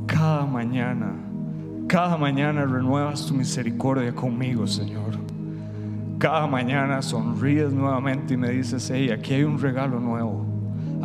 cada 0.07 0.47
mañana. 0.47 1.14
Cada 1.89 2.16
mañana 2.16 2.64
renuevas 2.64 3.26
tu 3.26 3.34
misericordia 3.34 4.14
conmigo, 4.14 4.68
Señor. 4.68 5.18
Cada 6.18 6.47
mañana 6.47 7.03
sonríes 7.03 7.72
nuevamente 7.72 8.34
y 8.34 8.37
me 8.37 8.51
dices, 8.51 8.89
hey, 8.89 9.11
aquí 9.11 9.34
hay 9.34 9.43
un 9.43 9.59
regalo 9.59 9.99
nuevo. 9.99 10.45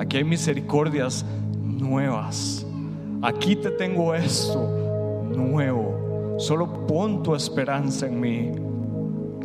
Aquí 0.02 0.18
hay 0.18 0.24
misericordias 0.24 1.24
nuevas. 1.64 2.66
Aquí 3.22 3.56
te 3.56 3.70
tengo 3.70 4.16
esto 4.16 4.68
nuevo. 5.32 6.38
Solo 6.40 6.88
pon 6.88 7.22
tu 7.22 7.36
esperanza 7.36 8.08
en 8.08 8.20
mí. 8.20 8.52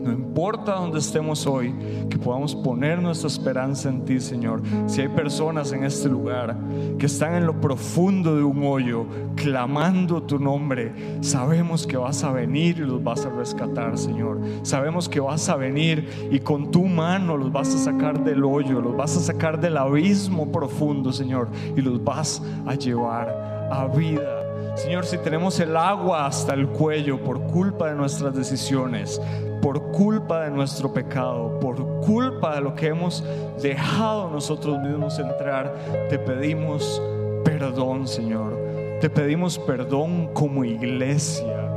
No 0.07 0.13
importa 0.13 0.77
dónde 0.77 1.01
estemos 1.01 1.49
hoy, 1.49 1.75
que 2.09 2.17
podamos 2.17 2.55
poner 2.55 3.03
nuestra 3.03 3.27
esperanza 3.27 3.89
en 3.89 4.05
ti, 4.05 4.21
Señor. 4.21 4.63
Si 4.87 5.01
hay 5.01 5.09
personas 5.09 5.73
en 5.73 5.83
este 5.83 6.09
lugar 6.09 6.57
que 6.97 7.07
están 7.07 7.35
en 7.35 7.45
lo 7.45 7.61
profundo 7.61 8.37
de 8.37 8.45
un 8.45 8.63
hoyo, 8.65 9.07
clamando 9.35 10.23
tu 10.23 10.39
nombre, 10.39 11.19
sabemos 11.23 11.89
que 11.89 11.97
vas 11.97 12.23
a 12.23 12.31
venir 12.31 12.79
y 12.79 12.83
los 12.83 13.03
vas 13.03 13.27
a 13.27 13.31
rescatar, 13.31 13.99
Señor. 13.99 14.41
Sabemos 14.63 15.09
que 15.09 15.19
vas 15.19 15.49
a 15.49 15.57
venir 15.57 16.29
y 16.31 16.39
con 16.39 16.71
tu 16.71 16.85
mano 16.85 17.37
los 17.37 17.51
vas 17.51 17.75
a 17.75 17.79
sacar 17.79 18.23
del 18.23 18.45
hoyo, 18.45 18.81
los 18.81 18.97
vas 18.97 19.17
a 19.17 19.21
sacar 19.21 19.61
del 19.61 19.77
abismo 19.77 20.53
profundo, 20.53 21.13
Señor, 21.13 21.49
y 21.77 21.81
los 21.81 22.05
vas 22.05 22.41
a 22.65 22.77
llevar 22.77 23.69
a 23.73 23.89
vida. 23.89 24.45
Señor, 24.77 25.07
si 25.07 25.17
tenemos 25.19 25.59
el 25.59 25.75
agua 25.75 26.27
hasta 26.27 26.53
el 26.53 26.69
cuello 26.69 27.19
por 27.19 27.41
culpa 27.47 27.89
de 27.89 27.95
nuestras 27.95 28.37
decisiones, 28.37 29.21
por 29.67 29.91
culpa 29.91 30.45
de 30.45 30.51
nuestro 30.53 30.95
pecado, 30.95 31.59
por 31.59 31.85
culpa 32.03 32.55
de 32.55 32.61
lo 32.61 32.77
que 32.77 32.87
hemos 32.87 33.25
dejado 33.61 34.31
nosotros 34.31 34.79
mismos 34.79 35.19
entrar, 35.19 35.75
te 36.09 36.21
pedimos 36.21 37.03
perdón, 37.45 38.07
Señor. 38.07 38.57
Te 39.01 39.11
pedimos 39.11 39.59
perdón 39.59 40.31
como 40.35 40.65
iglesia. 40.65 41.69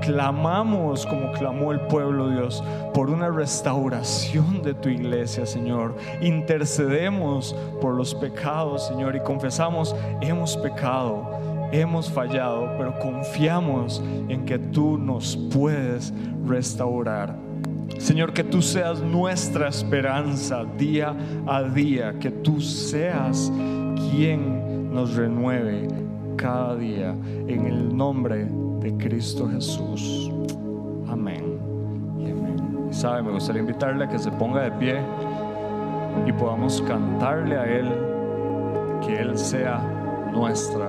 Clamamos 0.00 1.04
como 1.04 1.32
clamó 1.32 1.72
el 1.72 1.80
pueblo 1.80 2.30
Dios 2.30 2.64
por 2.94 3.10
una 3.10 3.28
restauración 3.28 4.62
de 4.62 4.72
tu 4.72 4.88
iglesia, 4.88 5.44
Señor. 5.44 5.96
Intercedemos 6.22 7.54
por 7.78 7.92
los 7.92 8.14
pecados, 8.14 8.86
Señor, 8.86 9.16
y 9.16 9.20
confesamos, 9.20 9.94
hemos 10.22 10.56
pecado, 10.56 11.28
hemos 11.80 12.10
fallado, 12.10 12.70
pero 12.78 12.98
confiamos 12.98 14.02
en 14.28 14.44
que 14.44 14.58
tú 14.58 14.96
nos 14.96 15.36
puedes 15.52 16.12
restaurar. 16.46 17.36
Señor, 17.98 18.32
que 18.32 18.44
tú 18.44 18.62
seas 18.62 19.00
nuestra 19.00 19.68
esperanza 19.68 20.64
día 20.78 21.14
a 21.46 21.62
día, 21.62 22.18
que 22.18 22.30
tú 22.30 22.60
seas 22.60 23.52
quien 24.10 24.92
nos 24.92 25.16
renueve 25.16 25.88
cada 26.36 26.76
día 26.76 27.14
en 27.46 27.66
el 27.66 27.96
nombre 27.96 28.46
de 28.80 28.96
Cristo 28.96 29.48
Jesús. 29.48 30.30
Amén. 31.08 31.58
Y 32.18 32.30
amén. 32.30 32.88
Y 32.90 32.94
sabe, 32.94 33.22
me 33.22 33.32
gustaría 33.32 33.60
invitarle 33.60 34.04
a 34.04 34.08
que 34.08 34.18
se 34.18 34.30
ponga 34.32 34.62
de 34.62 34.72
pie 34.72 34.96
y 36.26 36.32
podamos 36.32 36.80
cantarle 36.82 37.56
a 37.56 37.64
Él, 37.64 37.88
que 39.04 39.20
Él 39.20 39.36
sea 39.36 39.80
nuestra 40.32 40.88